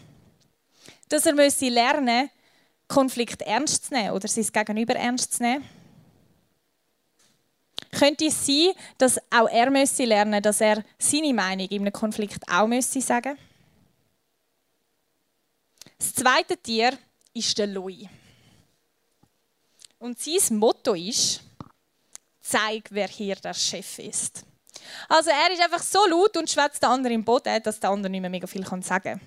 Dass 1.10 1.26
er 1.26 1.34
müsste 1.34 1.70
lernen 1.70 2.30
Konflikt 2.88 3.42
ernst 3.42 3.86
zu 3.86 3.94
nehmen 3.94 4.12
oder 4.12 4.28
sein 4.28 4.46
Gegenüber 4.46 4.96
ernst 4.96 5.36
zu 5.36 5.44
nehmen? 5.44 5.77
Könnte 7.98 8.26
es 8.26 8.46
sein, 8.46 8.74
dass 8.98 9.18
auch 9.32 9.48
er 9.50 9.72
müsste 9.72 10.06
lernen, 10.06 10.42
dass 10.44 10.62
er 10.62 10.84
seine 11.00 11.34
Meinung 11.34 11.68
in 11.68 11.82
einem 11.82 11.94
Konflikt 11.94 12.44
auch 12.48 12.68
müsste 12.68 13.02
sagen? 13.02 13.38
Das 15.98 16.14
zweite 16.14 16.58
Tier 16.58 16.96
ist 17.34 17.58
der 17.58 17.66
Louis. 17.66 18.08
Und 19.98 20.20
sein 20.20 20.60
Motto 20.60 20.94
ist: 20.94 21.42
Zeig, 22.40 22.88
wer 22.92 23.08
hier 23.08 23.36
der 23.38 23.56
Chef 23.56 23.98
ist. 23.98 24.46
Also 25.10 25.32
er 25.32 25.52
ist 25.52 25.62
einfach 25.62 25.82
so 25.82 26.06
laut 26.06 26.38
und 26.38 26.50
schwätzt 26.50 26.84
den 26.84 26.90
anderen 26.90 27.16
im 27.16 27.26
Boden, 27.26 27.64
dass 27.64 27.80
der 27.80 27.90
andere 27.90 28.12
nicht 28.12 28.22
mehr 28.22 28.30
mega 28.30 28.46
viel 28.46 28.64
sagen 28.64 28.84
kann. 28.84 29.22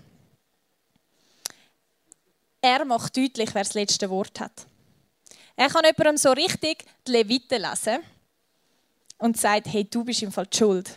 Er 2.62 2.85
macht 2.85 3.16
deutlich, 3.16 3.52
wer 3.52 3.64
das 3.64 3.74
letzte 3.74 4.09
Wort 4.11 4.38
hat. 4.38 4.66
Er 5.56 5.68
kann 5.68 5.85
jemandem 5.85 6.16
so 6.18 6.30
richtig 6.30 6.85
die 7.06 7.12
Leviten 7.12 7.61
lesen 7.61 7.98
und 9.20 9.37
sagt, 9.37 9.68
hey, 9.68 9.85
du 9.85 10.02
bist 10.04 10.22
im 10.22 10.33
Fall 10.33 10.46
die 10.46 10.56
schuld. 10.56 10.96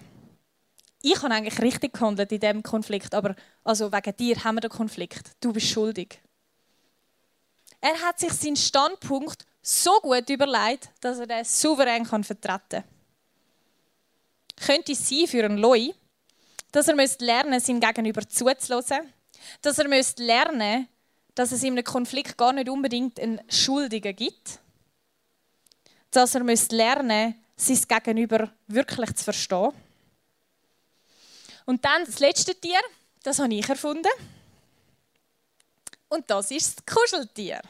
Ich 1.02 1.22
habe 1.22 1.34
eigentlich 1.34 1.60
richtig 1.62 1.94
gehandelt 1.94 2.32
in 2.32 2.40
diesem 2.40 2.64
Konflikt, 2.64 3.14
aber 3.14 3.36
also 3.64 3.92
wegen 3.92 4.16
dir 4.16 4.44
haben 4.44 4.56
wir 4.56 4.62
den 4.62 4.72
Konflikt. 4.72 5.32
Du 5.42 5.52
bist 5.52 5.68
schuldig. 5.68 6.20
Er 7.82 8.00
hat 8.02 8.20
sich 8.20 8.32
seinen 8.32 8.56
Standpunkt 8.56 9.46
so 9.62 10.00
gut 10.02 10.30
überlegt, 10.30 10.90
dass 11.02 11.20
er 11.20 11.28
den 11.28 11.44
souverän 11.44 12.06
kann 12.06 12.24
vertreten 12.24 12.62
kann. 12.70 12.84
Könnte 14.56 14.94
es 14.94 15.10
sein 15.10 15.28
für 15.28 15.44
einen 15.44 15.58
Loi, 15.58 15.94
dass 16.72 16.88
er 16.88 16.96
lernen 16.96 17.50
müsste, 17.52 17.68
seinem 17.68 17.82
Gegenüber 17.82 18.28
zuzulassen, 18.28 19.12
dass 19.62 19.80
er 19.80 19.88
lernen 19.90 20.80
müsste, 20.80 20.88
dass 21.36 21.52
es 21.52 21.64
in 21.64 21.74
einem 21.74 21.84
Konflikt 21.84 22.38
gar 22.38 22.54
nicht 22.54 22.70
unbedingt 22.70 23.20
einen 23.20 23.42
Schuldigen 23.50 24.16
gibt. 24.16 24.60
Dass 26.12 26.36
er 26.36 26.44
lernen 26.44 27.18
müsste, 27.28 27.43
sein 27.56 27.82
Gegenüber 27.88 28.52
wirklich 28.68 29.16
zu 29.16 29.24
verstehen. 29.24 29.72
Und 31.66 31.84
dann 31.86 32.06
das 32.06 32.20
letzte 32.20 32.56
Tier, 32.56 32.82
das 33.24 33.40
habe 33.40 33.54
ich 33.54 33.68
erfunden. 33.68 34.12
Und 36.10 36.30
das 36.30 36.52
ist 36.52 36.78
das 36.78 36.86
Kuscheltier. 36.96 37.62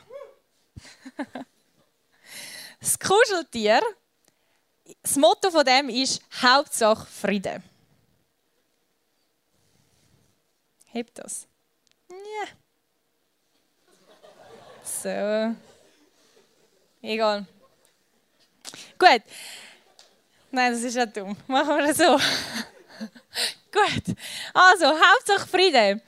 das 2.79 2.99
Kuscheltier, 2.99 3.81
das 5.01 5.15
Motto 5.15 5.51
von 5.51 5.63
dem 5.63 5.89
ist 5.89 6.21
Hauptsache 6.41 7.05
Frieden. 7.05 7.63
Hebt 10.87 11.17
das? 11.17 11.47
Ja. 12.09 12.47
So. 14.83 15.55
Egal. 17.01 17.45
Gut. 18.99 19.23
Nein, 20.55 20.71
das 20.71 20.83
ist 20.83 20.95
ja 20.95 21.07
dumm. 21.07 21.35
Machen 21.47 21.77
wir 21.77 21.87
das 21.87 21.97
so. 21.97 22.03
Gut. 23.71 24.15
Also, 24.53 24.85
Hauptsache 24.85 25.47
Frieden. 25.47 25.99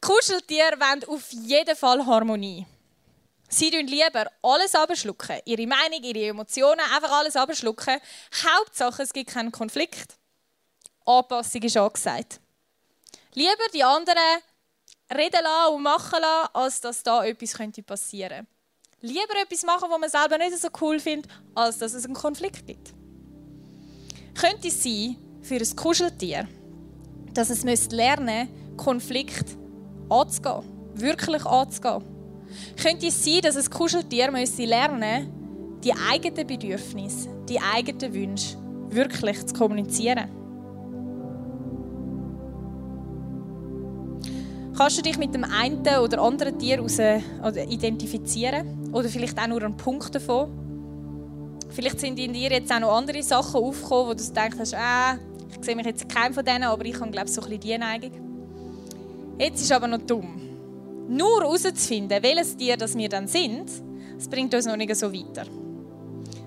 Kuscheltiere 0.00 0.80
wollen 0.80 1.04
auf 1.04 1.30
jeden 1.30 1.76
Fall 1.76 2.06
Harmonie. 2.06 2.64
Sie 3.50 3.70
tun 3.70 3.86
lieber 3.86 4.30
alles 4.42 4.74
abschlucken. 4.74 5.40
Ihre 5.44 5.66
Meinung, 5.66 6.02
ihre 6.02 6.28
Emotionen, 6.28 6.80
einfach 6.80 7.12
alles 7.12 7.36
abschlucken. 7.36 8.00
Hauptsache, 8.42 9.02
es 9.02 9.12
gibt 9.12 9.30
keinen 9.30 9.52
Konflikt. 9.52 10.14
Anpassung 11.04 11.62
ist 11.62 11.76
angesagt. 11.76 12.40
Lieber 13.34 13.68
die 13.74 13.84
anderen 13.84 14.40
reden 15.14 15.42
lassen 15.42 15.74
und 15.74 15.82
machen 15.82 16.20
lassen, 16.22 16.48
als 16.54 16.80
dass 16.80 17.02
da 17.02 17.22
etwas 17.26 17.54
passieren 17.84 18.46
könnte. 18.46 18.46
Lieber 19.02 19.36
etwas 19.38 19.64
machen, 19.64 19.90
was 19.90 20.00
man 20.00 20.08
selber 20.08 20.38
nicht 20.38 20.58
so 20.58 20.68
cool 20.80 20.98
findet, 20.98 21.30
als 21.54 21.76
dass 21.76 21.92
es 21.92 22.06
einen 22.06 22.14
Konflikt 22.14 22.66
gibt. 22.66 22.94
Könnte 24.38 24.68
es 24.68 24.82
sein, 24.82 25.16
für 25.40 25.56
ein 25.56 25.76
Kuscheltier, 25.76 26.46
dass 27.32 27.48
es 27.48 27.64
lernen 27.92 28.26
müsste, 28.26 28.76
Konflikt 28.76 29.56
anzugehen. 30.10 30.62
wirklich 30.94 31.44
anzugehen. 31.46 32.02
Könnte 32.80 33.06
es 33.06 33.24
sein, 33.24 33.40
dass 33.42 33.56
ein 33.56 33.70
Kuscheltier 33.70 34.30
müsste 34.30 34.64
lernen 34.64 35.32
die 35.82 35.92
eigenen 35.92 36.46
Bedürfnisse, 36.46 37.28
die 37.48 37.58
eigenen 37.60 38.12
Wünsche 38.12 38.56
wirklich 38.90 39.46
zu 39.46 39.54
kommunizieren? 39.54 40.28
Kannst 44.76 44.98
du 44.98 45.02
dich 45.02 45.16
mit 45.16 45.34
dem 45.34 45.44
einen 45.44 45.80
oder 45.80 46.20
anderen 46.20 46.58
Tier 46.58 46.84
identifizieren? 47.70 48.92
Oder 48.92 49.08
vielleicht 49.08 49.38
auch 49.38 49.46
nur 49.46 49.62
einen 49.62 49.76
Punkt 49.76 50.14
davon? 50.14 50.65
Vielleicht 51.76 52.00
sind 52.00 52.18
in 52.18 52.32
dir 52.32 52.50
jetzt 52.50 52.72
auch 52.72 52.80
noch 52.80 52.96
andere 52.96 53.22
Sachen 53.22 53.62
aufgekommen, 53.62 54.08
wo 54.08 54.14
du 54.14 54.32
denkst, 54.32 54.72
äh, 54.72 55.16
ich 55.50 55.62
sehe 55.62 55.76
mich 55.76 55.84
jetzt 55.84 56.08
keinem 56.08 56.32
von 56.32 56.42
denen, 56.42 56.62
aber 56.62 56.82
ich 56.86 56.98
habe, 56.98 57.10
glaube 57.10 57.26
ich, 57.26 57.34
so 57.34 57.42
ein 57.42 57.50
bisschen 57.50 57.60
die 57.60 57.76
Neigung. 57.76 59.36
Jetzt 59.38 59.60
ist 59.60 59.70
aber 59.70 59.86
noch 59.86 59.98
dumm. 59.98 60.40
Nur 61.06 61.42
herauszufinden, 61.42 62.22
welches 62.22 62.56
Tier 62.56 62.78
das 62.78 62.96
wir 62.96 63.10
dann 63.10 63.28
sind, 63.28 63.70
das 64.16 64.26
bringt 64.26 64.54
uns 64.54 64.64
noch 64.64 64.78
nicht 64.78 64.96
so 64.96 65.12
weiter. 65.12 65.44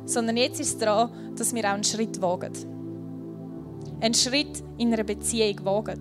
Sondern 0.04 0.36
jetzt 0.36 0.60
ist 0.62 0.70
es 0.70 0.78
daran, 0.80 1.36
dass 1.36 1.54
wir 1.54 1.64
auch 1.64 1.74
einen 1.74 1.84
Schritt 1.84 2.20
wagen. 2.20 2.54
Einen 4.02 4.16
Schritt 4.16 4.64
in 4.80 4.92
einer 4.92 5.04
Beziehung 5.04 5.64
wagen. 5.64 6.00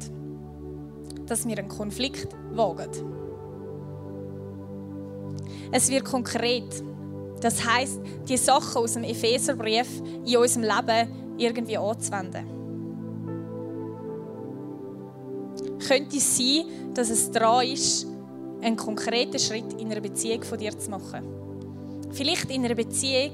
Dass 1.26 1.46
wir 1.46 1.58
einen 1.58 1.68
Konflikt 1.68 2.28
wagen. 2.52 2.88
Es 5.70 5.90
wird 5.90 6.06
konkret. 6.06 6.82
Das 7.40 7.64
heißt, 7.64 8.00
die 8.28 8.36
Sachen 8.36 8.82
aus 8.82 8.94
dem 8.94 9.04
Epheserbrief 9.04 10.02
in 10.26 10.36
unserem 10.36 10.62
Leben 10.64 11.36
irgendwie 11.38 11.78
anzuwenden. 11.78 12.46
Könnte 15.86 16.16
es 16.16 16.36
sein, 16.36 16.64
dass 16.94 17.10
es 17.10 17.30
dran 17.30 17.66
ist, 17.66 18.06
einen 18.60 18.76
konkreten 18.76 19.38
Schritt 19.38 19.72
in 19.78 19.90
einer 19.90 20.00
Beziehung 20.00 20.42
von 20.42 20.58
dir 20.58 20.76
zu 20.76 20.90
machen? 20.90 21.24
Vielleicht 22.10 22.50
in 22.50 22.64
einer 22.64 22.74
Beziehung, 22.74 23.32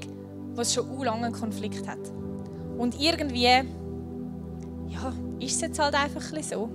es 0.57 0.73
schon 0.73 1.03
lange 1.03 1.25
einen 1.25 1.35
Konflikt 1.35 1.87
hat. 1.87 1.99
Und 2.77 2.99
irgendwie, 2.99 3.43
ja, 3.43 5.13
ist 5.39 5.55
es 5.55 5.61
jetzt 5.61 5.79
halt 5.79 5.95
einfach 5.95 6.31
ein 6.33 6.43
so. 6.43 6.69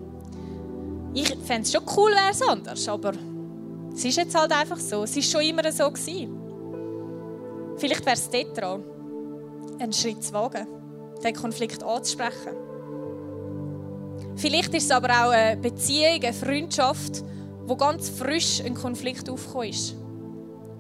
Ich 1.15 1.29
fände 1.45 1.63
es 1.63 1.73
schon 1.73 1.83
cool, 1.97 2.11
wäre 2.11 2.31
es 2.31 2.43
anders, 2.43 2.89
aber 2.89 3.13
es 3.93 4.05
ist 4.05 4.17
jetzt 4.17 4.35
halt 4.35 4.53
einfach 4.53 4.79
so. 4.79 5.05
Es 5.05 5.17
war 5.17 5.23
schon 5.23 5.41
immer 5.43 5.71
so 5.73 5.91
gewesen. 5.91 6.40
Vielleicht 7.81 8.05
wäre 8.05 8.15
es 8.15 8.29
dort 8.29 8.59
dran, 8.59 8.85
einen 9.79 9.93
Schritt 9.95 10.23
zu 10.23 10.35
wagen, 10.35 10.67
den 11.25 11.35
Konflikt 11.35 11.83
anzusprechen. 11.83 12.53
Vielleicht 14.37 14.75
ist 14.75 14.85
es 14.85 14.91
aber 14.91 15.09
auch 15.09 15.31
eine 15.31 15.57
Beziehung, 15.57 16.23
eine 16.23 16.35
Freundschaft, 16.35 17.25
wo 17.65 17.77
ganz 17.77 18.11
frisch 18.11 18.63
ein 18.63 18.75
Konflikt 18.75 19.31
aufgekommen 19.31 19.71
ist. 19.71 19.97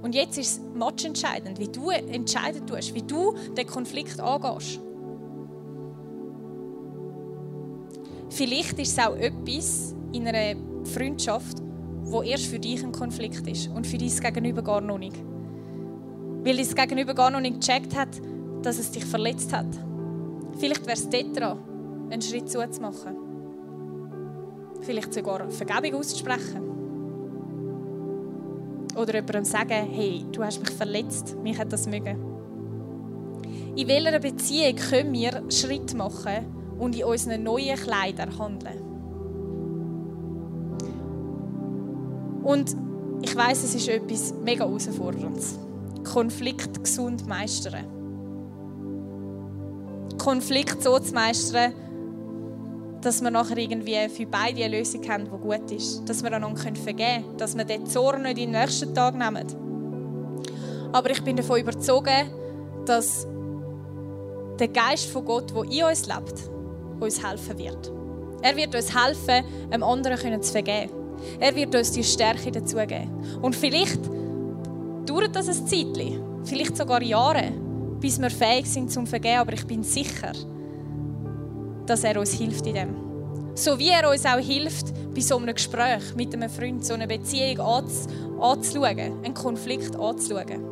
Und 0.02 0.14
jetzt 0.14 0.36
ist 0.36 0.58
es 0.58 0.60
matchentscheidend, 0.74 1.58
wie 1.58 1.68
du 1.68 1.88
entscheiden 1.88 2.66
tust, 2.66 2.94
wie 2.94 3.02
du 3.02 3.34
den 3.56 3.66
Konflikt 3.66 4.20
angehst. 4.20 4.78
Vielleicht 8.28 8.78
ist 8.78 8.98
es 8.98 9.06
auch 9.06 9.16
etwas 9.16 9.94
in 10.12 10.28
einer 10.28 10.60
Freundschaft, 10.84 11.62
wo 12.02 12.20
erst 12.20 12.46
für 12.46 12.58
dich 12.58 12.82
ein 12.82 12.92
Konflikt 12.92 13.46
ist 13.48 13.68
und 13.68 13.86
für 13.86 13.96
dein 13.96 14.08
Gegenüber 14.10 14.62
gar 14.62 14.82
noch 14.82 14.98
nicht 14.98 15.16
weil 16.42 16.56
dein 16.56 16.74
Gegenüber 16.74 17.14
gar 17.14 17.30
noch 17.30 17.40
nicht 17.40 17.60
gecheckt 17.60 17.96
hat, 17.96 18.08
dass 18.62 18.78
es 18.78 18.90
dich 18.90 19.04
verletzt 19.04 19.52
hat. 19.52 19.66
Vielleicht 20.58 20.82
wäre 20.82 20.96
es 20.96 21.08
dort 21.08 21.38
dran, 21.38 21.58
einen 22.10 22.22
Schritt 22.22 22.50
zuzumachen. 22.50 23.16
Vielleicht 24.80 25.12
sogar 25.12 25.48
Vergebung 25.50 26.00
auszusprechen. 26.00 26.70
Oder 28.96 29.14
jemandem 29.14 29.44
sagen, 29.44 29.88
hey, 29.90 30.24
du 30.32 30.42
hast 30.42 30.60
mich 30.60 30.70
verletzt, 30.70 31.36
mich 31.42 31.58
hat 31.58 31.72
das 31.72 31.86
mögen. 31.86 32.18
In 33.76 33.88
welcher 33.88 34.18
Beziehung 34.18 34.76
können 34.76 35.12
wir 35.12 35.42
Schritt 35.50 35.94
machen 35.94 36.46
und 36.78 36.96
in 36.96 37.04
unseren 37.04 37.42
neuen 37.42 37.76
Kleidern 37.76 38.36
handeln? 38.38 38.90
Und 42.42 42.74
ich 43.22 43.36
weiß, 43.36 43.64
es 43.64 43.74
ist 43.74 43.88
etwas 43.88 44.34
mega 44.42 44.64
herausforderndes. 44.64 45.58
Konflikt 46.04 46.82
gesund 46.82 47.26
meistern. 47.26 47.86
Konflikt 50.18 50.82
so 50.82 50.98
zu 50.98 51.14
meistern, 51.14 51.72
dass 53.00 53.22
wir 53.22 53.30
nachher 53.30 53.56
irgendwie 53.56 54.08
für 54.08 54.26
beide 54.26 54.62
eine 54.64 54.78
Lösung 54.78 55.08
haben, 55.08 55.24
die 55.24 55.30
gut 55.30 55.70
ist. 55.70 56.04
Dass 56.08 56.22
wir 56.22 56.32
einander 56.32 56.60
vergeben 56.60 56.96
können, 56.96 57.36
dass 57.38 57.56
wir 57.56 57.64
den 57.64 57.86
Zorn 57.86 58.22
nicht 58.22 58.38
in 58.38 58.52
den 58.52 58.60
nächsten 58.60 58.94
Tag 58.94 59.14
nehmen. 59.14 59.46
Aber 60.92 61.10
ich 61.10 61.22
bin 61.22 61.36
davon 61.36 61.60
überzeugt, 61.60 62.10
dass 62.84 63.26
der 64.58 64.68
Geist 64.68 65.06
von 65.06 65.24
Gott, 65.24 65.50
der 65.54 65.64
in 65.64 65.84
uns 65.84 66.06
lebt, 66.06 66.50
uns 67.00 67.26
helfen 67.26 67.58
wird. 67.58 67.92
Er 68.42 68.56
wird 68.56 68.74
uns 68.74 68.94
helfen, 68.94 69.44
einem 69.70 69.82
anderen 69.82 70.42
zu 70.42 70.52
vergeben. 70.52 70.90
Er 71.38 71.54
wird 71.54 71.74
uns 71.74 71.92
die 71.92 72.04
Stärke 72.04 72.50
dazu 72.50 72.76
geben. 72.76 73.10
Und 73.42 73.54
vielleicht 73.54 74.00
dauert 75.10 75.34
das 75.34 75.48
ein 75.48 75.66
Zeitchen, 75.66 76.22
vielleicht 76.44 76.76
sogar 76.76 77.02
Jahre, 77.02 77.52
bis 78.00 78.20
wir 78.20 78.30
fähig 78.30 78.66
sind 78.66 78.92
zum 78.92 79.06
Vergeben, 79.06 79.38
aber 79.38 79.52
ich 79.54 79.66
bin 79.66 79.82
sicher, 79.82 80.32
dass 81.86 82.04
er 82.04 82.18
uns 82.18 82.32
hilft 82.32 82.64
in 82.66 82.74
dem. 82.74 82.94
So 83.56 83.76
wie 83.78 83.88
er 83.88 84.08
uns 84.08 84.24
auch 84.24 84.38
hilft, 84.38 84.92
bei 85.12 85.20
so 85.20 85.36
einem 85.36 85.52
Gespräch 85.52 86.14
mit 86.14 86.32
einem 86.32 86.48
Freund, 86.48 86.84
so 86.84 86.94
eine 86.94 87.08
Beziehung 87.08 87.58
anzuschauen, 87.60 89.24
einen 89.24 89.34
Konflikt 89.34 89.96
anzuschauen. 89.96 90.64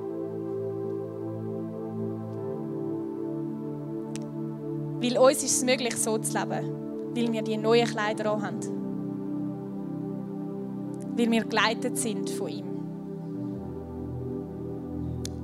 Weil 5.00 5.18
uns 5.18 5.42
ist 5.42 5.56
es 5.56 5.64
möglich, 5.64 5.96
so 5.96 6.16
zu 6.18 6.38
leben, 6.38 7.14
weil 7.14 7.32
wir 7.32 7.42
die 7.42 7.56
neuen 7.56 7.88
Kleider 7.88 8.40
haben. 8.40 8.60
Weil 11.16 11.30
wir 11.30 11.44
geleitet 11.44 11.98
sind 11.98 12.30
von 12.30 12.48
ihm. 12.48 12.67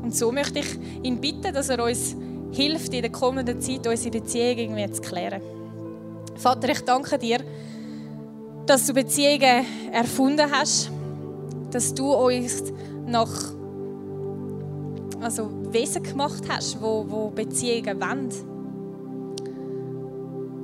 Und 0.05 0.15
so 0.15 0.31
möchte 0.31 0.59
ich 0.59 0.79
ihn 1.03 1.19
bitten, 1.19 1.55
dass 1.55 1.71
er 1.71 1.83
uns 1.83 2.15
hilft, 2.53 2.93
in 2.93 3.01
der 3.01 3.11
kommenden 3.11 3.59
Zeit 3.63 3.87
unsere 3.87 4.21
Beziehung 4.21 4.59
irgendwie 4.59 4.93
zu 4.93 5.01
klären. 5.01 5.41
Vater, 6.37 6.69
ich 6.69 6.83
danke 6.83 7.17
dir, 7.17 7.39
dass 8.67 8.87
du 8.87 8.93
Beziehungen 8.93 9.65
erfunden 9.91 10.51
hast, 10.53 10.91
dass 11.71 11.95
du 11.95 12.13
uns 12.13 12.65
nach 13.07 13.31
also 15.23 15.49
Wesen 15.73 16.03
gemacht 16.03 16.43
hast, 16.51 16.83
wo, 16.83 17.07
wo 17.09 17.31
Beziehungen 17.31 17.99
wollen. 17.99 18.29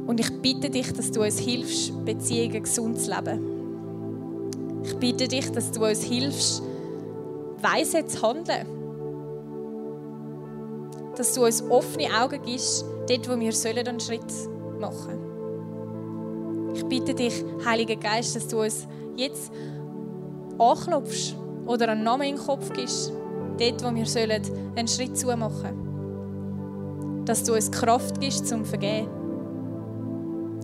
Und 0.07 0.21
ich 0.21 0.31
bitte 0.43 0.69
dich, 0.69 0.93
dass 0.93 1.11
du 1.11 1.23
uns 1.23 1.39
hilfst, 1.39 2.05
Beziehungen 2.05 2.63
gesund 2.63 3.01
zu 3.01 3.11
leben. 3.11 4.83
Ich 4.85 4.97
bitte 4.97 5.29
dich, 5.29 5.51
dass 5.51 5.73
du 5.73 5.87
uns 5.87 6.03
hilfst, 6.03 6.63
weise 7.63 8.05
zu 8.05 8.21
handeln 8.21 8.80
dass 11.17 11.35
du 11.35 11.45
uns 11.45 11.63
offene 11.69 12.09
Augen 12.21 12.41
gibst, 12.45 12.85
dort, 13.09 13.29
wo 13.29 13.39
wir 13.39 13.53
sollen, 13.53 13.87
einen 13.87 14.01
Schritt 14.01 14.33
machen 14.79 15.19
Ich 16.75 16.85
bitte 16.87 17.15
dich, 17.15 17.45
Heiliger 17.65 17.97
Geist, 17.97 18.37
dass 18.37 18.49
du 18.49 18.63
uns 18.63 18.87
jetzt 19.17 19.53
anklopfst 20.59 21.37
oder 21.67 21.89
einen 21.89 22.05
Namen 22.05 22.23
in 22.23 22.37
den 22.37 22.45
Kopf 22.45 22.73
gibst, 22.73 23.13
dort, 23.59 23.85
wo 23.85 23.95
wir 23.95 24.07
sollen, 24.07 24.43
einen 24.77 24.89
Schritt 24.89 25.17
zu 25.17 25.35
machen. 25.37 27.25
Dass 27.25 27.45
du 27.45 27.55
uns 27.55 27.71
Kraft 27.71 28.21
gibst 28.21 28.47
zum 28.49 28.65
Vergehen. 28.65 29.09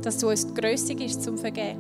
Dass 0.02 0.18
du 0.18 0.28
uns 0.28 0.46
die 0.46 0.54
Größe 0.54 0.94
gibst 0.94 1.22
zum 1.22 1.37
Vergehen. 1.37 1.78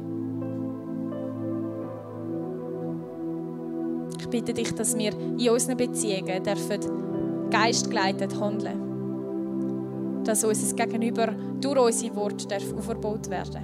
Ich 4.20 4.28
bitte 4.28 4.52
dich, 4.52 4.74
dass 4.74 4.96
wir 4.98 5.12
in 5.38 5.50
unseren 5.50 5.76
Beziehungen 5.76 6.42
dürfen 6.42 7.15
geistgeleitet 7.50 8.38
handeln. 8.38 10.22
Dass 10.24 10.44
unser 10.44 10.74
Gegenüber 10.74 11.34
durch 11.60 11.78
unsere 11.78 12.16
Worte 12.16 12.56
aufgebaut 12.76 13.30
werden 13.30 13.62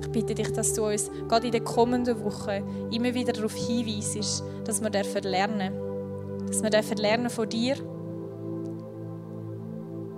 Ich 0.00 0.10
bitte 0.10 0.34
dich, 0.34 0.52
dass 0.52 0.74
du 0.74 0.86
uns 0.86 1.10
gerade 1.28 1.46
in 1.46 1.52
den 1.52 1.64
kommenden 1.64 2.22
Wochen 2.22 2.90
immer 2.90 3.14
wieder 3.14 3.32
darauf 3.32 3.54
hinweisest, 3.54 4.44
dass 4.64 4.82
wir 4.82 4.90
lernen 5.22 5.72
dürfen. 5.72 6.46
Dass 6.46 6.62
wir 6.62 6.96
lernen 6.96 7.30
von 7.30 7.48
dir 7.48 7.76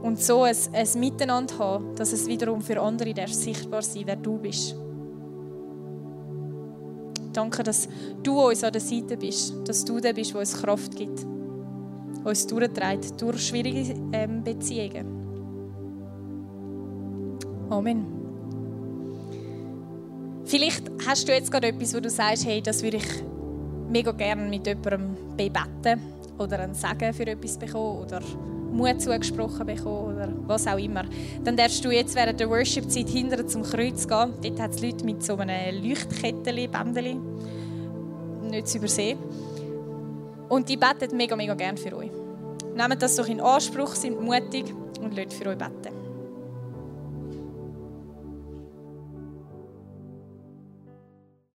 und 0.02 0.20
so 0.22 0.42
ein, 0.42 0.56
ein 0.72 1.00
Miteinander 1.00 1.58
haben, 1.58 1.94
dass 1.96 2.12
es 2.12 2.26
wiederum 2.26 2.60
für 2.60 2.80
andere 2.80 3.14
sichtbar 3.28 3.82
sein 3.82 4.02
wer 4.06 4.16
du 4.16 4.38
bist. 4.38 4.76
Danke, 7.38 7.62
dass 7.62 7.88
du 8.20 8.48
uns 8.48 8.64
an 8.64 8.72
der 8.72 8.80
Seite 8.80 9.16
bist, 9.16 9.54
dass 9.64 9.84
du 9.84 10.00
der 10.00 10.12
bist, 10.12 10.32
der 10.32 10.40
uns 10.40 10.60
Kraft 10.60 10.96
gibt, 10.96 11.24
uns 12.24 12.48
durchträgt 12.48 13.20
durch 13.20 13.46
schwierige 13.46 13.94
ähm, 14.12 14.42
Beziehungen. 14.42 15.06
Amen. 17.70 18.06
Vielleicht 20.46 20.90
hast 21.06 21.28
du 21.28 21.32
jetzt 21.32 21.52
gerade 21.52 21.68
etwas, 21.68 21.94
wo 21.94 22.00
du 22.00 22.10
sagst, 22.10 22.44
hey, 22.44 22.60
das 22.60 22.82
würde 22.82 22.96
ich 22.96 23.22
mega 23.88 24.10
gerne 24.10 24.48
mit 24.48 24.66
jemandem 24.66 25.16
bebeten 25.36 26.00
oder 26.38 26.58
ein 26.58 26.74
Sagen 26.74 27.12
für 27.14 27.28
etwas 27.28 27.56
bekommen 27.56 28.00
oder 28.00 28.20
Mut 28.72 29.00
zugesprochen 29.00 29.66
bekommen 29.66 30.14
oder 30.14 30.28
was 30.46 30.66
auch 30.66 30.78
immer. 30.78 31.04
Dann 31.44 31.56
darfst 31.56 31.84
du 31.84 31.90
jetzt 31.90 32.14
während 32.14 32.38
der 32.40 32.48
Worship-Zeit 32.48 33.08
hinterher 33.08 33.46
zum 33.46 33.62
Kreuz 33.62 34.06
gehen. 34.06 34.32
Dort 34.42 34.60
hat 34.60 34.70
es 34.72 34.82
Leute 34.82 35.04
mit 35.04 35.22
so 35.22 35.36
einem 35.36 35.82
Leuchtkettchen, 35.82 36.70
Bändeli. 36.70 37.16
Nicht 38.50 38.68
zu 38.68 38.78
übersehen. 38.78 39.18
Und 40.48 40.68
die 40.68 40.76
beten 40.76 41.16
mega, 41.16 41.36
mega 41.36 41.54
gerne 41.54 41.76
für 41.76 41.94
euch. 41.96 42.10
Nehmt 42.74 43.02
das 43.02 43.16
doch 43.16 43.28
in 43.28 43.40
Anspruch, 43.40 43.94
sind 43.94 44.20
mutig 44.20 44.66
und 45.00 45.14
lasst 45.16 45.34
für 45.34 45.50
euch 45.50 45.58
beten. 45.58 45.97